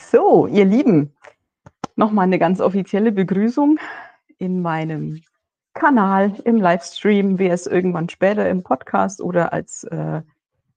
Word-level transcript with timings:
So, 0.00 0.46
ihr 0.46 0.64
Lieben, 0.64 1.14
nochmal 1.96 2.24
eine 2.24 2.38
ganz 2.38 2.60
offizielle 2.60 3.12
Begrüßung 3.12 3.78
in 4.38 4.62
meinem 4.62 5.22
Kanal, 5.74 6.40
im 6.44 6.56
Livestream, 6.56 7.38
wer 7.38 7.52
es 7.52 7.66
irgendwann 7.66 8.08
später 8.08 8.48
im 8.48 8.62
Podcast 8.62 9.20
oder 9.20 9.52
als 9.52 9.84
äh, 9.84 10.22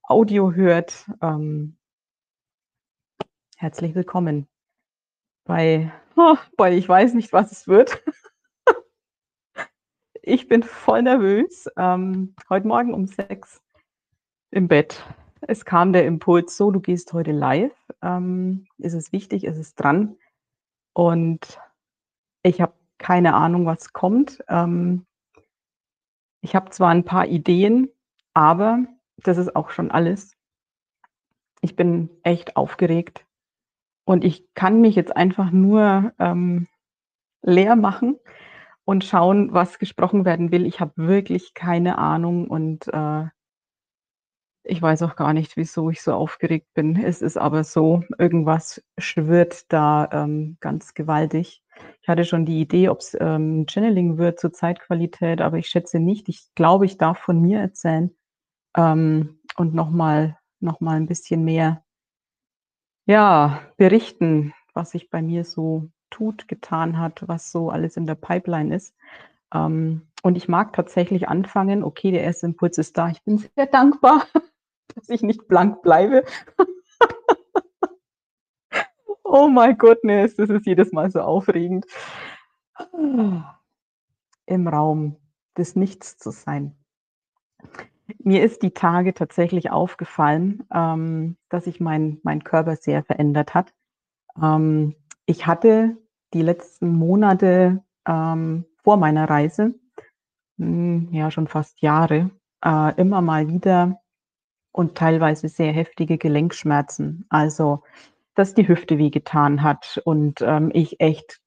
Audio 0.02 0.52
hört. 0.52 1.08
Ähm, 1.22 1.78
herzlich 3.56 3.94
willkommen 3.94 4.48
bei, 5.44 5.92
oh, 6.16 6.36
bei 6.56 6.76
Ich 6.76 6.88
weiß 6.88 7.14
nicht, 7.14 7.32
was 7.32 7.52
es 7.52 7.68
wird. 7.68 8.02
ich 10.22 10.48
bin 10.48 10.62
voll 10.62 11.02
nervös. 11.02 11.68
Ähm, 11.76 12.34
heute 12.50 12.66
Morgen 12.66 12.92
um 12.92 13.06
sechs 13.06 13.62
im 14.50 14.68
Bett 14.68 15.02
es 15.48 15.64
kam 15.64 15.92
der 15.92 16.06
Impuls 16.06 16.56
so, 16.56 16.70
du 16.70 16.80
gehst 16.80 17.12
heute 17.12 17.32
live. 17.32 17.74
Ähm, 18.02 18.66
ist 18.78 18.94
es 18.94 19.12
wichtig, 19.12 19.44
ist 19.44 19.58
es 19.58 19.74
dran? 19.74 20.16
Und 20.92 21.60
ich 22.42 22.60
habe 22.60 22.74
keine 22.98 23.34
Ahnung, 23.34 23.66
was 23.66 23.92
kommt. 23.92 24.42
Ähm, 24.48 25.06
ich 26.40 26.54
habe 26.54 26.70
zwar 26.70 26.90
ein 26.90 27.04
paar 27.04 27.26
Ideen, 27.26 27.88
aber 28.34 28.84
das 29.16 29.38
ist 29.38 29.54
auch 29.54 29.70
schon 29.70 29.90
alles. 29.90 30.36
Ich 31.60 31.76
bin 31.76 32.10
echt 32.24 32.56
aufgeregt 32.56 33.24
und 34.04 34.24
ich 34.24 34.52
kann 34.54 34.80
mich 34.80 34.96
jetzt 34.96 35.16
einfach 35.16 35.50
nur 35.50 36.12
ähm, 36.18 36.66
leer 37.42 37.76
machen 37.76 38.18
und 38.84 39.04
schauen, 39.04 39.52
was 39.52 39.78
gesprochen 39.78 40.24
werden 40.24 40.50
will. 40.50 40.66
Ich 40.66 40.80
habe 40.80 40.92
wirklich 40.96 41.54
keine 41.54 41.98
Ahnung 41.98 42.48
und 42.48 42.88
äh, 42.88 43.26
ich 44.72 44.80
weiß 44.80 45.02
auch 45.02 45.16
gar 45.16 45.34
nicht, 45.34 45.58
wieso 45.58 45.90
ich 45.90 46.00
so 46.00 46.14
aufgeregt 46.14 46.72
bin. 46.72 46.96
Es 46.96 47.20
ist 47.20 47.36
aber 47.36 47.62
so, 47.62 48.02
irgendwas 48.18 48.82
schwirrt 48.96 49.70
da 49.70 50.08
ähm, 50.10 50.56
ganz 50.60 50.94
gewaltig. 50.94 51.62
Ich 52.00 52.08
hatte 52.08 52.24
schon 52.24 52.46
die 52.46 52.60
Idee, 52.62 52.88
ob 52.88 53.00
es 53.00 53.14
ähm, 53.20 53.66
Channeling 53.68 54.16
wird 54.16 54.40
zur 54.40 54.52
Zeitqualität, 54.52 55.42
aber 55.42 55.58
ich 55.58 55.68
schätze 55.68 56.00
nicht. 56.00 56.30
Ich 56.30 56.54
glaube, 56.54 56.86
ich 56.86 56.96
darf 56.96 57.18
von 57.18 57.38
mir 57.42 57.60
erzählen 57.60 58.16
ähm, 58.74 59.40
und 59.56 59.74
nochmal 59.74 60.38
noch 60.60 60.80
mal 60.80 60.96
ein 60.96 61.06
bisschen 61.06 61.44
mehr 61.44 61.84
ja, 63.04 63.60
berichten, 63.76 64.54
was 64.72 64.92
sich 64.92 65.10
bei 65.10 65.20
mir 65.20 65.44
so 65.44 65.90
tut, 66.08 66.48
getan 66.48 66.98
hat, 66.98 67.24
was 67.26 67.52
so 67.52 67.68
alles 67.68 67.98
in 67.98 68.06
der 68.06 68.14
Pipeline 68.14 68.74
ist. 68.74 68.94
Ähm, 69.52 70.08
und 70.22 70.36
ich 70.36 70.48
mag 70.48 70.72
tatsächlich 70.72 71.28
anfangen, 71.28 71.84
okay, 71.84 72.10
der 72.10 72.22
erste 72.22 72.46
Impuls 72.46 72.78
ist 72.78 72.96
da, 72.96 73.08
ich 73.10 73.22
bin 73.22 73.36
sehr 73.38 73.66
dankbar 73.66 74.26
dass 74.94 75.08
ich 75.08 75.22
nicht 75.22 75.48
blank 75.48 75.82
bleibe. 75.82 76.24
oh 79.24 79.48
my 79.48 79.74
goodness, 79.74 80.36
das 80.36 80.50
ist 80.50 80.66
jedes 80.66 80.92
Mal 80.92 81.10
so 81.10 81.20
aufregend. 81.20 81.86
Im 84.46 84.68
Raum 84.68 85.16
des 85.56 85.76
Nichts 85.76 86.18
zu 86.18 86.30
sein. 86.30 86.76
Mir 88.18 88.42
ist 88.42 88.62
die 88.62 88.72
Tage 88.72 89.14
tatsächlich 89.14 89.70
aufgefallen, 89.70 90.66
ähm, 90.72 91.36
dass 91.48 91.64
sich 91.64 91.80
mein, 91.80 92.18
mein 92.22 92.44
Körper 92.44 92.76
sehr 92.76 93.04
verändert 93.04 93.54
hat. 93.54 93.72
Ähm, 94.40 94.96
ich 95.26 95.46
hatte 95.46 95.96
die 96.34 96.42
letzten 96.42 96.92
Monate 96.92 97.82
ähm, 98.06 98.64
vor 98.82 98.96
meiner 98.96 99.28
Reise, 99.28 99.74
mh, 100.56 100.66
hm, 100.66 101.08
ja 101.12 101.30
schon 101.30 101.48
fast 101.48 101.80
Jahre, 101.80 102.30
äh, 102.64 103.00
immer 103.00 103.20
mal 103.20 103.48
wieder 103.48 104.01
und 104.72 104.96
teilweise 104.96 105.48
sehr 105.48 105.72
heftige 105.72 106.18
Gelenkschmerzen. 106.18 107.26
Also, 107.28 107.82
dass 108.34 108.54
die 108.54 108.66
Hüfte 108.66 108.98
wehgetan 108.98 109.62
hat 109.62 110.00
und 110.04 110.40
ähm, 110.40 110.70
ich 110.72 111.00
echt 111.00 111.40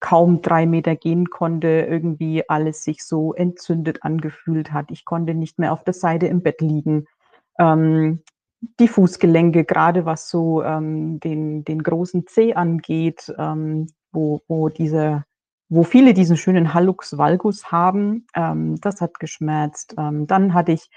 kaum 0.00 0.42
drei 0.42 0.64
Meter 0.64 0.94
gehen 0.94 1.28
konnte, 1.28 1.68
irgendwie 1.68 2.48
alles 2.48 2.84
sich 2.84 3.04
so 3.04 3.34
entzündet 3.34 4.04
angefühlt 4.04 4.72
hat. 4.72 4.92
Ich 4.92 5.04
konnte 5.04 5.34
nicht 5.34 5.58
mehr 5.58 5.72
auf 5.72 5.82
der 5.82 5.94
Seite 5.94 6.28
im 6.28 6.42
Bett 6.42 6.60
liegen. 6.60 7.06
Ähm, 7.58 8.22
die 8.78 8.88
Fußgelenke, 8.88 9.64
gerade 9.64 10.04
was 10.04 10.30
so 10.30 10.62
ähm, 10.62 11.18
den, 11.20 11.64
den 11.64 11.82
großen 11.82 12.26
Zeh 12.28 12.54
angeht, 12.54 13.32
ähm, 13.38 13.88
wo, 14.12 14.40
wo 14.46 14.68
diese 14.68 15.24
wo 15.68 15.82
viele 15.82 16.14
diesen 16.14 16.36
schönen 16.36 16.72
Hallux 16.72 17.18
valgus 17.18 17.70
haben, 17.70 18.26
ähm, 18.34 18.80
das 18.80 19.00
hat 19.00 19.20
geschmerzt. 19.20 19.94
Ähm, 19.98 20.26
dann 20.26 20.54
hatte 20.54 20.72
ich 20.72 20.90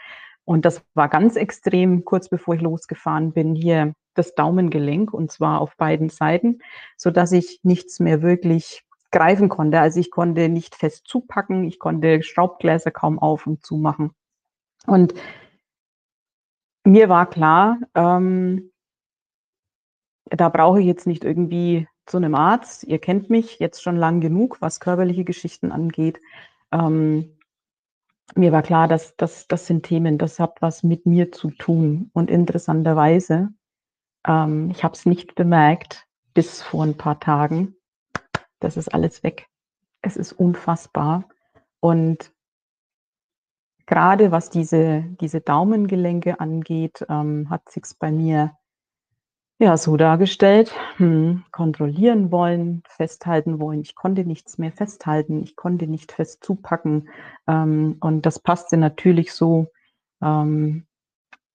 und 0.52 0.66
das 0.66 0.84
war 0.96 1.08
ganz 1.08 1.38
extrem, 1.38 2.04
kurz 2.04 2.28
bevor 2.28 2.56
ich 2.56 2.62
losgefahren 2.62 3.32
bin, 3.32 3.56
hier 3.56 3.94
das 4.16 4.36
Daumengelenk 4.36 5.14
und 5.14 5.32
zwar 5.32 5.62
auf 5.62 5.78
beiden 5.78 6.10
Seiten, 6.10 6.60
so 6.98 7.10
dass 7.10 7.32
ich 7.32 7.62
nichts 7.64 8.02
mehr 8.02 8.22
wirklich 8.22 8.84
greifen 9.12 9.48
konnte. 9.48 9.80
Also 9.80 10.02
ich 10.02 10.12
konnte 10.12 10.50
nicht 10.50 10.76
fest 10.76 11.08
zupacken, 11.08 11.64
ich 11.64 11.80
konnte 11.80 12.22
Schraubgläser 12.22 12.92
kaum 12.92 13.18
auf 13.18 13.48
und 13.48 13.66
zumachen. 13.66 14.12
Und 14.88 15.14
mir 16.84 17.08
war 17.08 17.30
klar, 17.30 17.78
ähm, 17.96 18.74
da 20.26 20.50
brauche 20.50 20.82
ich 20.82 20.86
jetzt 20.86 21.08
nicht 21.08 21.24
irgendwie 21.24 21.88
zu 22.06 22.18
einem 22.18 22.36
Arzt. 22.36 22.84
Ihr 22.84 23.00
kennt 23.00 23.30
mich 23.30 23.60
jetzt 23.60 23.82
schon 23.82 23.96
lang 23.96 24.20
genug, 24.20 24.58
was 24.60 24.82
körperliche 24.82 25.24
Geschichten 25.24 25.72
angeht. 25.72 26.20
Ähm, 26.74 27.38
mir 28.36 28.52
war 28.52 28.62
klar, 28.62 28.88
dass 28.88 29.16
das, 29.18 29.48
das 29.48 29.68
sind 29.68 29.84
Themen, 29.84 30.18
das 30.18 30.40
hat 30.40 30.62
was 30.62 30.84
mit 30.84 31.06
mir 31.06 31.32
zu 31.32 31.52
tun. 31.52 32.10
Und 32.14 32.30
interessanterweise, 32.30 33.50
ähm, 34.28 34.70
ich 34.72 34.84
habe 34.84 34.94
es 34.94 35.06
nicht 35.06 35.36
bemerkt 35.36 36.08
bis 36.34 36.62
vor 36.62 36.84
ein 36.84 36.98
paar 36.98 37.20
Tagen. 37.20 37.76
Das 38.60 38.78
ist 38.78 38.94
alles 38.94 39.24
weg. 39.24 39.48
Es 40.02 40.18
ist 40.18 40.34
unfassbar. 40.34 41.28
Und 41.80 42.32
gerade 43.86 44.32
was 44.32 44.50
diese, 44.50 45.04
diese 45.20 45.42
Daumengelenke 45.42 46.40
angeht, 46.40 47.06
ähm, 47.10 47.50
hat 47.50 47.70
sich's 47.70 47.94
bei 47.94 48.12
mir 48.12 48.56
ja, 49.62 49.78
so 49.78 49.96
dargestellt, 49.96 50.74
hm, 50.98 51.44
kontrollieren 51.52 52.32
wollen, 52.32 52.82
festhalten 52.88 53.60
wollen. 53.60 53.82
Ich 53.82 53.94
konnte 53.94 54.26
nichts 54.26 54.58
mehr 54.58 54.72
festhalten, 54.72 55.44
ich 55.44 55.56
konnte 55.56 55.86
nicht 55.86 56.12
fest 56.12 56.44
zupacken. 56.44 57.10
Ähm, 57.48 57.98
und 58.02 58.26
das 58.26 58.40
passte 58.40 58.78
natürlich 58.78 59.34
so 59.34 59.68
ähm, 60.20 60.88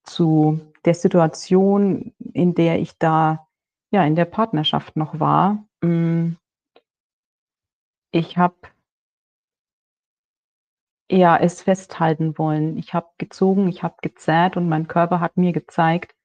zu 0.05 0.61
der 0.85 0.95
Situation, 0.95 2.15
in 2.33 2.55
der 2.55 2.79
ich 2.81 2.97
da 2.97 3.49
ja 3.91 4.05
in 4.05 4.15
der 4.15 4.27
Partnerschaft 4.27 4.97
noch 4.97 5.19
war. 5.19 5.65
Hm, 5.83 6.37
ich 8.13 8.39
habe 8.39 8.55
ja 11.11 11.37
es 11.37 11.63
festhalten 11.63 12.39
wollen. 12.39 12.79
Ich 12.79 12.95
habe 12.95 13.09
gezogen, 13.19 13.67
ich 13.67 13.83
habe 13.83 13.97
gezerrt 14.01 14.57
und 14.57 14.69
mein 14.69 14.87
Körper 14.87 15.19
hat 15.19 15.37
mir 15.37 15.53
gezeigt, 15.53 16.16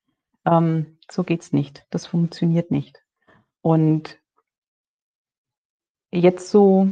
ähm, 0.46 0.98
so 1.10 1.24
geht's 1.24 1.54
nicht. 1.54 1.86
Das 1.90 2.08
funktioniert 2.08 2.72
nicht. 2.72 3.04
Und 3.62 4.20
jetzt 6.12 6.50
so 6.50 6.92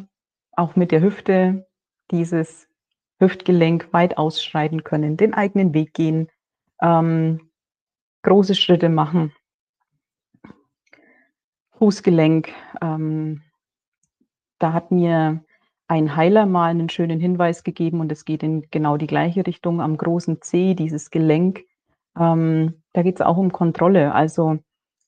auch 0.51 0.75
mit 0.75 0.91
der 0.91 1.01
Hüfte 1.01 1.67
dieses 2.11 2.67
Hüftgelenk 3.19 3.91
weit 3.91 4.17
ausschreiten 4.17 4.83
können, 4.83 5.17
den 5.17 5.33
eigenen 5.33 5.73
Weg 5.73 5.93
gehen, 5.93 6.29
ähm, 6.81 7.51
große 8.23 8.55
Schritte 8.55 8.89
machen, 8.89 9.33
Fußgelenk. 11.77 12.49
Ähm, 12.81 13.43
da 14.59 14.73
hat 14.73 14.91
mir 14.91 15.43
ein 15.87 16.15
Heiler 16.15 16.45
mal 16.45 16.69
einen 16.69 16.89
schönen 16.89 17.19
Hinweis 17.19 17.63
gegeben 17.63 17.99
und 17.99 18.11
es 18.11 18.25
geht 18.25 18.43
in 18.43 18.69
genau 18.69 18.97
die 18.97 19.07
gleiche 19.07 19.45
Richtung 19.47 19.81
am 19.81 19.97
großen 19.97 20.41
C, 20.41 20.75
dieses 20.75 21.09
Gelenk 21.09 21.63
ähm, 22.19 22.83
da 22.93 23.01
geht 23.01 23.15
es 23.15 23.25
auch 23.25 23.37
um 23.37 23.51
Kontrolle. 23.51 24.13
Also 24.13 24.59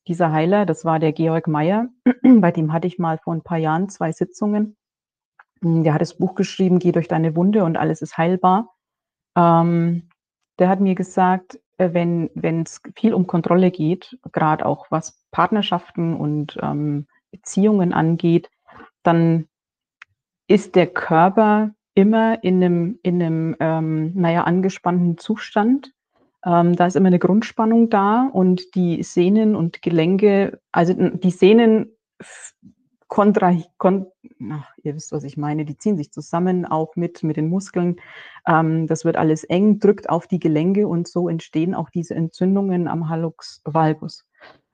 dieser 0.07 0.31
Heiler, 0.31 0.65
das 0.65 0.85
war 0.85 0.99
der 0.99 1.11
Georg 1.11 1.47
Meyer, 1.47 1.89
bei 2.23 2.51
dem 2.51 2.73
hatte 2.73 2.87
ich 2.87 2.97
mal 2.97 3.17
vor 3.17 3.33
ein 3.33 3.43
paar 3.43 3.57
Jahren 3.57 3.89
zwei 3.89 4.11
Sitzungen. 4.11 4.77
Hm, 5.61 5.83
der 5.83 5.93
hat 5.93 6.01
das 6.01 6.17
Buch 6.17 6.35
geschrieben, 6.35 6.79
Geh 6.79 6.91
durch 6.91 7.07
deine 7.07 7.35
Wunde 7.35 7.63
und 7.63 7.77
alles 7.77 8.01
ist 8.01 8.17
heilbar. 8.17 8.73
Ähm, 9.35 10.09
der 10.59 10.69
hat 10.69 10.79
mir 10.79 10.95
gesagt, 10.95 11.59
äh, 11.77 11.93
wenn 11.93 12.61
es 12.63 12.81
viel 12.95 13.13
um 13.13 13.27
Kontrolle 13.27 13.71
geht, 13.71 14.17
gerade 14.31 14.65
auch 14.65 14.87
was 14.89 15.19
Partnerschaften 15.31 16.15
und 16.15 16.57
ähm, 16.61 17.07
Beziehungen 17.31 17.93
angeht, 17.93 18.49
dann 19.03 19.47
ist 20.47 20.75
der 20.75 20.87
Körper 20.87 21.71
immer 21.93 22.43
in 22.43 22.63
einem, 22.63 22.99
in 23.03 23.21
einem 23.21 23.55
ähm, 23.59 24.11
naja, 24.15 24.43
angespannten 24.43 25.17
Zustand 25.17 25.93
ähm, 26.45 26.75
da 26.75 26.87
ist 26.87 26.95
immer 26.95 27.07
eine 27.07 27.19
Grundspannung 27.19 27.89
da 27.89 28.29
und 28.31 28.75
die 28.75 29.03
Sehnen 29.03 29.55
und 29.55 29.81
Gelenke, 29.81 30.59
also 30.71 30.93
die 30.93 31.31
Sehnen 31.31 31.95
kontra, 33.07 33.53
kon, 33.77 34.07
ach, 34.49 34.71
ihr 34.83 34.95
wisst, 34.95 35.11
was 35.11 35.25
ich 35.25 35.35
meine, 35.35 35.65
die 35.65 35.77
ziehen 35.77 35.97
sich 35.97 36.11
zusammen, 36.13 36.65
auch 36.65 36.95
mit, 36.95 37.23
mit 37.23 37.35
den 37.35 37.49
Muskeln. 37.49 37.97
Ähm, 38.47 38.87
das 38.87 39.03
wird 39.03 39.17
alles 39.17 39.43
eng, 39.43 39.79
drückt 39.79 40.09
auf 40.09 40.27
die 40.27 40.39
Gelenke 40.39 40.87
und 40.87 41.09
so 41.09 41.27
entstehen 41.27 41.75
auch 41.75 41.89
diese 41.89 42.15
Entzündungen 42.15 42.87
am 42.87 43.09
Hallux 43.09 43.61
valgus. 43.65 44.25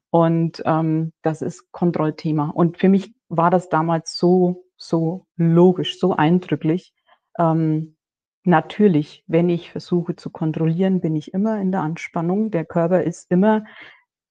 Und 0.10 0.62
ähm, 0.66 1.14
das 1.24 1.42
ist 1.42 1.72
Kontrollthema. 1.72 2.52
Und 2.52 2.78
für 2.78 2.90
mich 2.90 3.14
war 3.28 3.50
das 3.50 3.70
damals 3.70 4.18
so, 4.18 4.64
so 4.78 5.26
logisch, 5.36 6.00
so 6.00 6.16
eindrücklich. 6.16 6.94
Ähm, 7.40 7.97
natürlich, 8.48 9.24
wenn 9.28 9.50
ich 9.50 9.72
versuche 9.72 10.16
zu 10.16 10.30
kontrollieren, 10.30 11.02
bin 11.02 11.16
ich 11.16 11.34
immer 11.34 11.60
in 11.60 11.72
der 11.72 11.82
Anspannung. 11.82 12.52
Der 12.52 12.66
Körper 12.66 13.04
ist 13.04 13.32
immer 13.32 13.66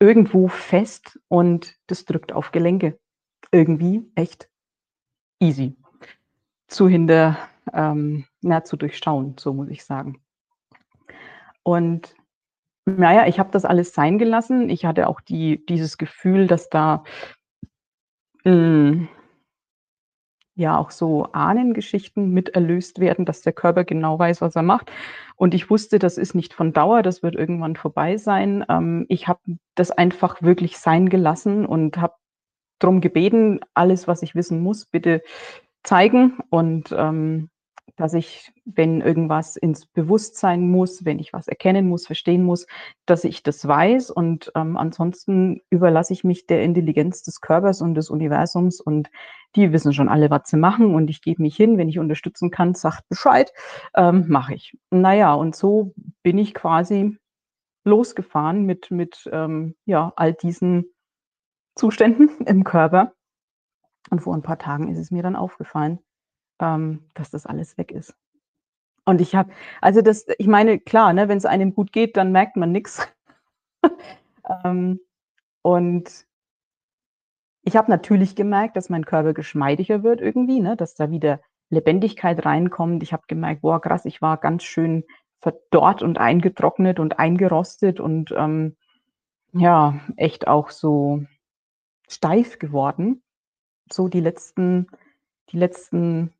irgendwo 0.01 0.49
fest 0.49 1.19
und 1.29 1.77
das 1.87 2.05
drückt 2.05 2.33
auf 2.33 2.53
Gelenke. 2.53 2.99
Irgendwie 3.53 4.11
echt 4.15 4.49
easy 5.41 5.77
zu 6.69 6.89
hinter, 6.89 7.39
ähm, 7.73 8.25
na, 8.41 8.65
zu 8.65 8.77
durchschauen, 8.77 9.37
so 9.39 9.53
muss 9.53 9.69
ich 9.69 9.85
sagen. 9.85 10.21
Und 11.63 12.15
naja, 12.87 13.27
ich 13.27 13.39
habe 13.39 13.51
das 13.51 13.65
alles 13.65 13.93
sein 13.93 14.19
gelassen. 14.19 14.71
Ich 14.71 14.85
hatte 14.85 15.09
auch 15.09 15.21
die, 15.21 15.65
dieses 15.67 15.99
Gefühl, 15.99 16.47
dass 16.47 16.69
da 16.69 17.05
mh, 18.45 18.53
hm, 18.53 19.09
ja 20.57 20.77
auch 20.77 20.91
so 20.91 21.29
Ahnengeschichten 21.33 22.31
mit 22.31 22.51
erlöst 22.51 22.99
werden, 22.99 23.25
dass 23.25 23.43
der 23.43 23.53
Körper 23.53 23.85
genau 23.85 24.19
weiß, 24.19 24.41
was 24.41 24.57
er 24.57 24.63
macht. 24.63 24.91
Und 25.37 25.55
ich 25.55 25.71
wusste, 25.71 25.99
das 25.99 26.19
ist 26.19 26.35
nicht 26.35 26.55
von 26.55 26.73
Dauer, 26.73 27.03
das 27.03 27.23
wird 27.23 27.37
irgendwann 27.37 27.77
vorbei 27.77 28.17
sein. 28.17 28.65
Ähm, 28.69 29.05
ich 29.09 29.29
habe 29.29 29.41
das 29.75 29.91
einfach 29.91 30.43
wirklich 30.43 30.79
sein 30.79 31.09
gelassen 31.09 31.67
und 31.67 31.99
habe 31.99 32.15
darum 32.79 33.01
gebeten, 33.01 33.61
alles, 33.75 34.09
was 34.09 34.23
ich 34.23 34.35
wissen 34.35 34.63
muss, 34.63 34.87
bitte 34.87 35.23
zeigen 35.83 36.39
und 36.51 36.93
ähm, 36.97 37.51
dass 37.97 38.15
ich, 38.15 38.53
wenn 38.65 39.01
irgendwas 39.01 39.57
ins 39.57 39.87
Bewusstsein 39.87 40.71
muss, 40.71 41.05
wenn 41.05 41.19
ich 41.19 41.33
was 41.33 41.49
erkennen 41.49 41.89
muss, 41.89 42.07
verstehen 42.07 42.43
muss, 42.43 42.67
dass 43.07 43.25
ich 43.25 43.43
das 43.43 43.67
weiß. 43.67 44.11
Und 44.11 44.53
ähm, 44.55 44.77
ansonsten 44.77 45.63
überlasse 45.71 46.13
ich 46.13 46.23
mich 46.23 46.47
der 46.47 46.63
Intelligenz 46.63 47.23
des 47.23 47.41
Körpers 47.41 47.81
und 47.81 47.95
des 47.95 48.11
Universums. 48.11 48.81
Und 48.81 49.09
die 49.57 49.73
wissen 49.73 49.95
schon 49.95 50.09
alle, 50.09 50.31
was 50.31 50.43
sie 50.45 50.59
machen. 50.59 50.95
Und 50.95 51.09
ich 51.09 51.23
gebe 51.23 51.43
mich 51.43 51.57
hin, 51.57 51.79
wenn 51.79 51.89
ich 51.89 51.99
unterstützen 51.99 52.51
kann, 52.51 52.75
sagt 52.75 53.09
Bescheid, 53.09 53.53
ähm, 53.95 54.27
mache 54.29 54.55
ich. 54.55 54.77
Naja, 54.91 55.33
und 55.35 55.57
so 55.57 55.95
bin 56.23 56.37
ich 56.37 56.53
quasi 56.55 57.19
losgefahren 57.85 58.67
mit, 58.67 58.91
mit 58.91 59.29
ähm, 59.33 59.75
ja, 59.87 60.13
all 60.17 60.35
diesen 60.35 60.93
Zuständen 61.77 62.29
im 62.47 62.65
Körper. 62.65 63.13
Und 64.11 64.21
vor 64.21 64.35
ein 64.35 64.43
paar 64.43 64.59
Tagen 64.59 64.89
ist 64.89 64.99
es 64.99 65.11
mir 65.11 65.23
dann 65.23 65.37
aufgefallen, 65.37 65.99
ähm, 66.61 67.05
dass 67.15 67.31
das 67.31 67.47
alles 67.47 67.79
weg 67.79 67.93
ist. 67.93 68.15
Und 69.05 69.21
ich 69.21 69.35
habe, 69.35 69.53
also 69.81 70.03
das, 70.03 70.27
ich 70.39 70.47
meine, 70.47 70.81
klar, 70.81 71.13
ne, 71.13 71.29
wenn 71.29 71.39
es 71.39 71.45
einem 71.45 71.75
gut 71.75 71.93
geht, 71.93 72.17
dann 72.17 72.33
merkt 72.33 72.57
man 72.57 72.73
nichts. 72.73 73.07
ähm, 74.65 75.01
und 75.63 76.27
ich 77.63 77.77
habe 77.77 77.91
natürlich 77.91 78.35
gemerkt, 78.37 78.77
dass 78.77 78.89
mein 78.89 79.05
Körper 79.05 79.33
geschmeidiger 79.33 80.03
wird 80.03 80.21
irgendwie, 80.21 80.61
ne, 80.61 80.77
dass 80.77 80.95
da 80.95 81.11
wieder 81.11 81.41
Lebendigkeit 81.71 82.45
reinkommt. 82.45 83.03
Ich 83.03 83.13
habe 83.13 83.25
gemerkt, 83.29 83.63
boah, 83.63 83.81
krass, 83.81 84.05
ich 84.05 84.23
war 84.23 84.39
ganz 84.39 84.65
schön 84.65 85.05
verdorrt 85.41 86.03
und 86.03 86.19
eingetrocknet 86.19 86.99
und 86.99 87.19
eingerostet 87.19 88.01
und 88.01 88.33
ähm, 88.37 88.77
ja, 89.53 90.01
echt 90.17 90.49
auch 90.49 90.71
so 90.71 91.23
steif 92.09 92.59
geworden 92.59 93.23
so 93.93 94.09
die 94.09 94.21
letzten, 94.21 94.89
die 95.51 95.59
letzten 95.59 96.33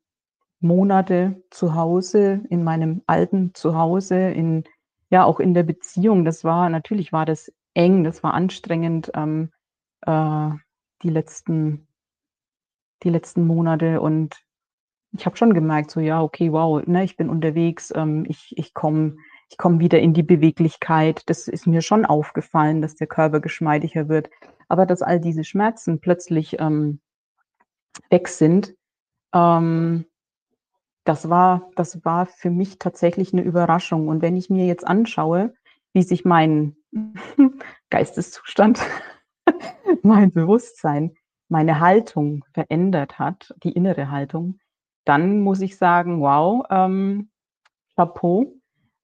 Monate 0.59 1.41
zu 1.51 1.75
Hause, 1.75 2.41
in 2.49 2.63
meinem 2.63 3.01
alten 3.07 3.53
Zuhause, 3.53 4.29
in, 4.29 4.63
ja, 5.09 5.23
auch 5.23 5.39
in 5.39 5.53
der 5.53 5.63
Beziehung. 5.63 6.25
Das 6.25 6.43
war, 6.43 6.69
natürlich 6.69 7.13
war 7.13 7.25
das 7.25 7.51
eng, 7.73 8.03
das 8.03 8.23
war 8.23 8.33
anstrengend, 8.33 9.11
ähm, 9.15 9.51
äh, 10.01 10.49
die 11.03 11.09
letzten, 11.09 11.87
die 13.03 13.09
letzten 13.09 13.45
Monate 13.45 14.01
und 14.01 14.35
ich 15.11 15.25
habe 15.25 15.37
schon 15.37 15.53
gemerkt, 15.53 15.91
so 15.91 15.99
ja, 15.99 16.21
okay, 16.21 16.51
wow, 16.51 16.85
ne, 16.85 17.03
ich 17.03 17.15
bin 17.17 17.29
unterwegs, 17.29 17.93
ähm, 17.95 18.25
ich, 18.27 18.57
ich 18.57 18.73
komme 18.73 19.17
ich 19.49 19.57
komm 19.57 19.79
wieder 19.79 19.99
in 19.99 20.13
die 20.13 20.23
Beweglichkeit. 20.23 21.23
Das 21.27 21.47
ist 21.47 21.67
mir 21.67 21.81
schon 21.81 22.05
aufgefallen, 22.05 22.81
dass 22.81 22.95
der 22.95 23.07
Körper 23.07 23.39
geschmeidiger 23.39 24.09
wird. 24.09 24.29
Aber 24.67 24.85
dass 24.85 25.01
all 25.01 25.19
diese 25.19 25.43
Schmerzen 25.43 25.99
plötzlich 25.99 26.57
ähm, 26.59 26.99
weg 28.09 28.27
sind. 28.27 28.75
Ähm, 29.33 30.05
das 31.07 31.29
war, 31.29 31.71
das 31.75 32.03
war 32.03 32.25
für 32.25 32.49
mich 32.49 32.79
tatsächlich 32.79 33.31
eine 33.31 33.41
Überraschung. 33.41 34.09
Und 34.09 34.21
wenn 34.21 34.35
ich 34.35 34.49
mir 34.49 34.65
jetzt 34.65 34.85
anschaue, 34.85 35.53
wie 35.93 36.03
sich 36.03 36.25
mein 36.25 36.75
Geisteszustand, 37.89 38.81
mein 40.03 40.33
Bewusstsein, 40.33 41.15
meine 41.47 41.79
Haltung 41.79 42.43
verändert 42.53 43.19
hat, 43.19 43.55
die 43.63 43.71
innere 43.71 44.11
Haltung, 44.11 44.59
dann 45.05 45.39
muss 45.39 45.61
ich 45.61 45.77
sagen, 45.77 46.19
wow, 46.19 46.65
ähm, 46.69 47.29
Chapeau, 47.95 48.53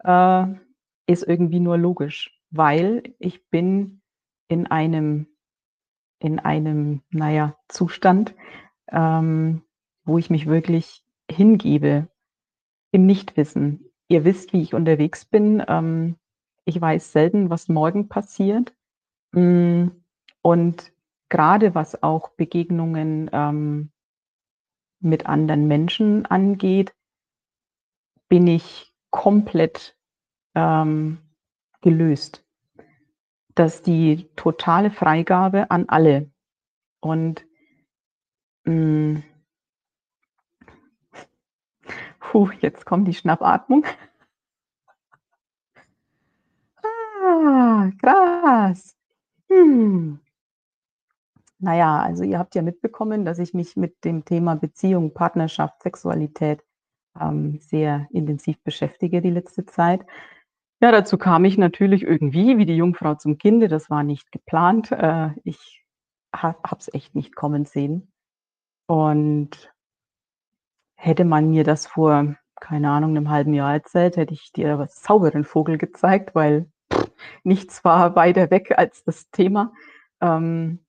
äh, 0.04 0.46
ist 1.08 1.24
irgendwie 1.24 1.62
nur 1.62 1.78
logisch, 1.78 2.38
weil 2.52 3.16
ich 3.20 3.50
bin 3.50 4.02
in 4.50 4.68
einem, 4.68 5.28
in 6.20 6.40
einem, 6.40 7.02
naja, 7.12 7.56
Zustand, 7.70 8.36
ähm, 8.92 9.64
wo 10.04 10.18
ich 10.18 10.30
mich 10.30 10.48
wirklich 10.48 11.04
hingebe 11.34 12.08
im 12.92 13.06
Nichtwissen. 13.06 13.92
Ihr 14.08 14.24
wisst, 14.24 14.54
wie 14.54 14.62
ich 14.62 14.74
unterwegs 14.74 15.26
bin. 15.26 15.64
Ähm, 15.68 16.18
ich 16.66 16.80
weiß 16.80 17.12
selten, 17.12 17.50
was 17.50 17.68
morgen 17.68 18.08
passiert. 18.08 18.74
Mm, 19.32 19.88
und 20.42 20.94
gerade 21.30 21.76
was 21.76 22.04
auch 22.04 22.30
Begegnungen 22.30 23.30
ähm, 23.34 23.92
mit 25.00 25.26
anderen 25.26 25.68
Menschen 25.68 26.26
angeht, 26.26 26.94
bin 28.30 28.48
ich 28.48 28.94
komplett 29.10 29.98
ähm, 30.56 31.18
gelöst. 31.82 32.46
Das 33.56 33.76
ist 33.76 33.88
die 33.88 34.30
totale 34.36 34.92
Freigabe 34.92 35.70
an 35.72 35.90
alle. 35.90 36.32
Und 37.02 37.46
Mm. 38.66 39.18
Puh, 42.34 42.50
jetzt 42.62 42.88
kommt 42.88 43.08
die 43.08 43.14
Schnappatmung. 43.14 43.86
Ah, 46.82 47.92
krass. 48.02 48.96
Hm. 49.52 50.20
Naja, 51.60 52.00
also 52.02 52.24
ihr 52.24 52.40
habt 52.40 52.56
ja 52.56 52.64
mitbekommen, 52.64 53.24
dass 53.24 53.38
ich 53.38 53.54
mich 53.54 53.78
mit 53.78 54.04
dem 54.04 54.26
Thema 54.26 54.56
Beziehung, 54.56 55.14
Partnerschaft, 55.14 55.84
Sexualität 55.84 56.64
ähm, 57.22 57.60
sehr 57.62 58.08
intensiv 58.12 58.58
beschäftige 58.64 59.22
die 59.22 59.30
letzte 59.30 59.68
Zeit. 59.68 60.04
Ja, 60.82 60.92
dazu 60.92 61.20
kam 61.20 61.46
ich 61.46 61.60
natürlich 61.60 62.02
irgendwie 62.02 62.58
wie 62.58 62.66
die 62.66 62.78
Jungfrau 62.78 63.14
zum 63.14 63.38
Kinde. 63.38 63.68
Das 63.68 63.92
war 63.92 64.02
nicht 64.02 64.32
geplant. 64.32 64.92
Äh, 64.92 65.30
ich 65.44 65.86
habe 66.36 66.78
es 66.80 66.92
echt 66.96 67.14
nicht 67.14 67.36
kommen 67.36 67.66
sehen. 67.66 68.12
Und 68.88 69.73
hätte 71.04 71.26
man 71.26 71.50
mir 71.50 71.66
das 71.66 71.86
vor, 71.86 72.36
keine 72.62 72.90
Ahnung, 72.90 73.12
einem 73.12 73.30
halben 73.30 73.54
Jahr 73.54 73.74
erzählt, 73.74 74.16
hätte 74.16 74.34
ich 74.34 74.54
dir 74.54 74.80
was 74.80 75.04
sauberen 75.04 75.44
Vogel 75.44 75.78
gezeigt, 75.78 76.34
weil 76.34 76.72
nichts 77.44 77.84
war 77.84 78.16
weiter 78.16 78.50
weg 78.52 78.74
als 78.78 79.04
das 79.04 79.30
Thema. 79.30 79.74
Ähm, 80.22 80.80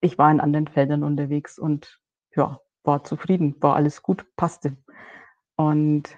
ich 0.00 0.16
war 0.16 0.30
in 0.30 0.40
anderen 0.40 0.68
Feldern 0.68 1.02
unterwegs 1.02 1.58
und 1.58 1.98
ja, 2.36 2.60
war 2.84 3.02
zufrieden, 3.02 3.56
war 3.60 3.74
alles 3.74 4.00
gut, 4.00 4.26
passte. 4.36 4.76
Und 5.56 6.16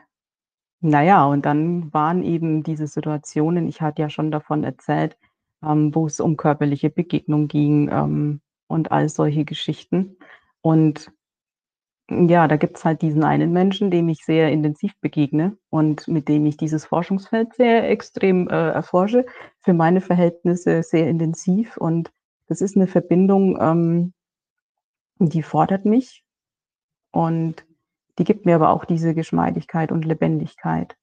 naja, 0.81 1.25
und 1.25 1.47
dann 1.47 1.93
waren 1.95 2.23
eben 2.23 2.63
diese 2.63 2.87
Situationen, 2.89 3.69
ich 3.69 3.81
hatte 3.81 4.03
ja 4.03 4.11
schon 4.11 4.31
davon 4.31 4.65
erzählt, 4.65 5.17
ähm, 5.63 5.95
wo 5.95 6.07
es 6.07 6.21
um 6.21 6.37
körperliche 6.37 6.91
Begegnung 6.91 7.49
ging 7.49 7.89
ähm, 7.91 8.43
und 8.67 8.93
all 8.93 9.09
solche 9.09 9.47
Geschichten. 9.47 10.19
Und 10.61 11.11
ja, 12.09 12.47
da 12.47 12.57
gibt 12.57 12.77
es 12.79 12.85
halt 12.85 13.03
diesen 13.03 13.25
einen 13.25 13.53
Menschen, 13.53 13.91
dem 13.91 14.09
ich 14.09 14.25
sehr 14.25 14.53
intensiv 14.53 14.93
begegne 15.01 15.57
und 15.71 16.07
mit 16.07 16.29
dem 16.29 16.47
ich 16.47 16.57
dieses 16.57 16.85
Forschungsfeld 16.87 17.55
sehr 17.55 17.91
extrem 17.91 18.49
äh, 18.49 18.71
erforsche, 18.71 19.27
für 19.61 19.73
meine 19.73 20.01
Verhältnisse 20.01 20.83
sehr 20.83 21.09
intensiv. 21.09 21.77
Und 21.77 22.13
das 22.47 22.61
ist 22.61 22.77
eine 22.77 22.87
Verbindung, 22.87 23.59
ähm, 23.61 24.13
die 25.19 25.43
fordert 25.43 25.85
mich 25.85 26.25
und 27.11 27.67
die 28.19 28.25
gibt 28.25 28.47
mir 28.47 28.55
aber 28.55 28.71
auch 28.71 28.85
diese 28.85 29.15
Geschmeidigkeit 29.15 29.91
und 29.91 30.05
Lebendigkeit. 30.05 30.97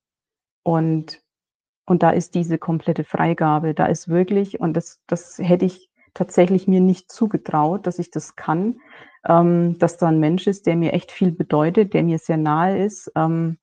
Und, 0.63 1.21
und 1.85 2.01
da 2.01 2.11
ist 2.11 2.33
diese 2.33 2.57
komplette 2.57 3.03
Freigabe, 3.03 3.73
da 3.73 3.87
ist 3.87 4.07
wirklich, 4.07 4.59
und 4.59 4.73
das, 4.75 5.01
das 5.07 5.37
hätte 5.37 5.65
ich 5.65 5.89
tatsächlich 6.13 6.67
mir 6.67 6.79
nicht 6.79 7.11
zugetraut, 7.11 7.85
dass 7.87 7.99
ich 7.99 8.09
das 8.09 8.35
kann, 8.35 8.79
ähm, 9.27 9.77
dass 9.79 9.97
da 9.97 10.07
ein 10.07 10.19
Mensch 10.19 10.47
ist, 10.47 10.65
der 10.65 10.75
mir 10.75 10.93
echt 10.93 11.11
viel 11.11 11.31
bedeutet, 11.31 11.93
der 11.93 12.03
mir 12.03 12.19
sehr 12.19 12.37
nahe 12.37 12.83
ist, 12.85 13.11
ähm, 13.15 13.57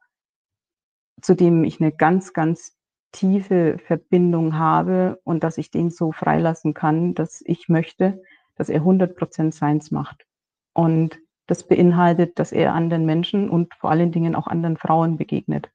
zu 1.21 1.35
dem 1.35 1.64
ich 1.64 1.81
eine 1.81 1.93
ganz, 1.93 2.33
ganz 2.33 2.76
tiefe 3.12 3.79
Verbindung 3.87 4.57
habe 4.57 5.21
und 5.25 5.45
dass 5.45 5.59
ich 5.59 5.71
den 5.71 5.90
so 5.90 6.12
freilassen 6.12 6.75
kann, 6.75 7.14
dass 7.14 7.43
ich 7.45 7.69
möchte, 7.69 8.23
dass 8.57 8.69
er 8.69 8.81
100 8.81 9.17
Prozent 9.17 9.55
seins 9.55 9.90
macht. 9.90 10.26
Und 10.73 11.19
das 11.47 11.67
beinhaltet, 11.67 12.38
dass 12.38 12.52
er 12.52 12.75
anderen 12.75 13.05
Menschen 13.05 13.50
und 13.50 13.75
vor 13.75 13.90
allen 13.90 14.12
Dingen 14.12 14.37
auch 14.37 14.47
anderen 14.47 14.76
Frauen 14.76 15.17
begegnet. 15.17 15.71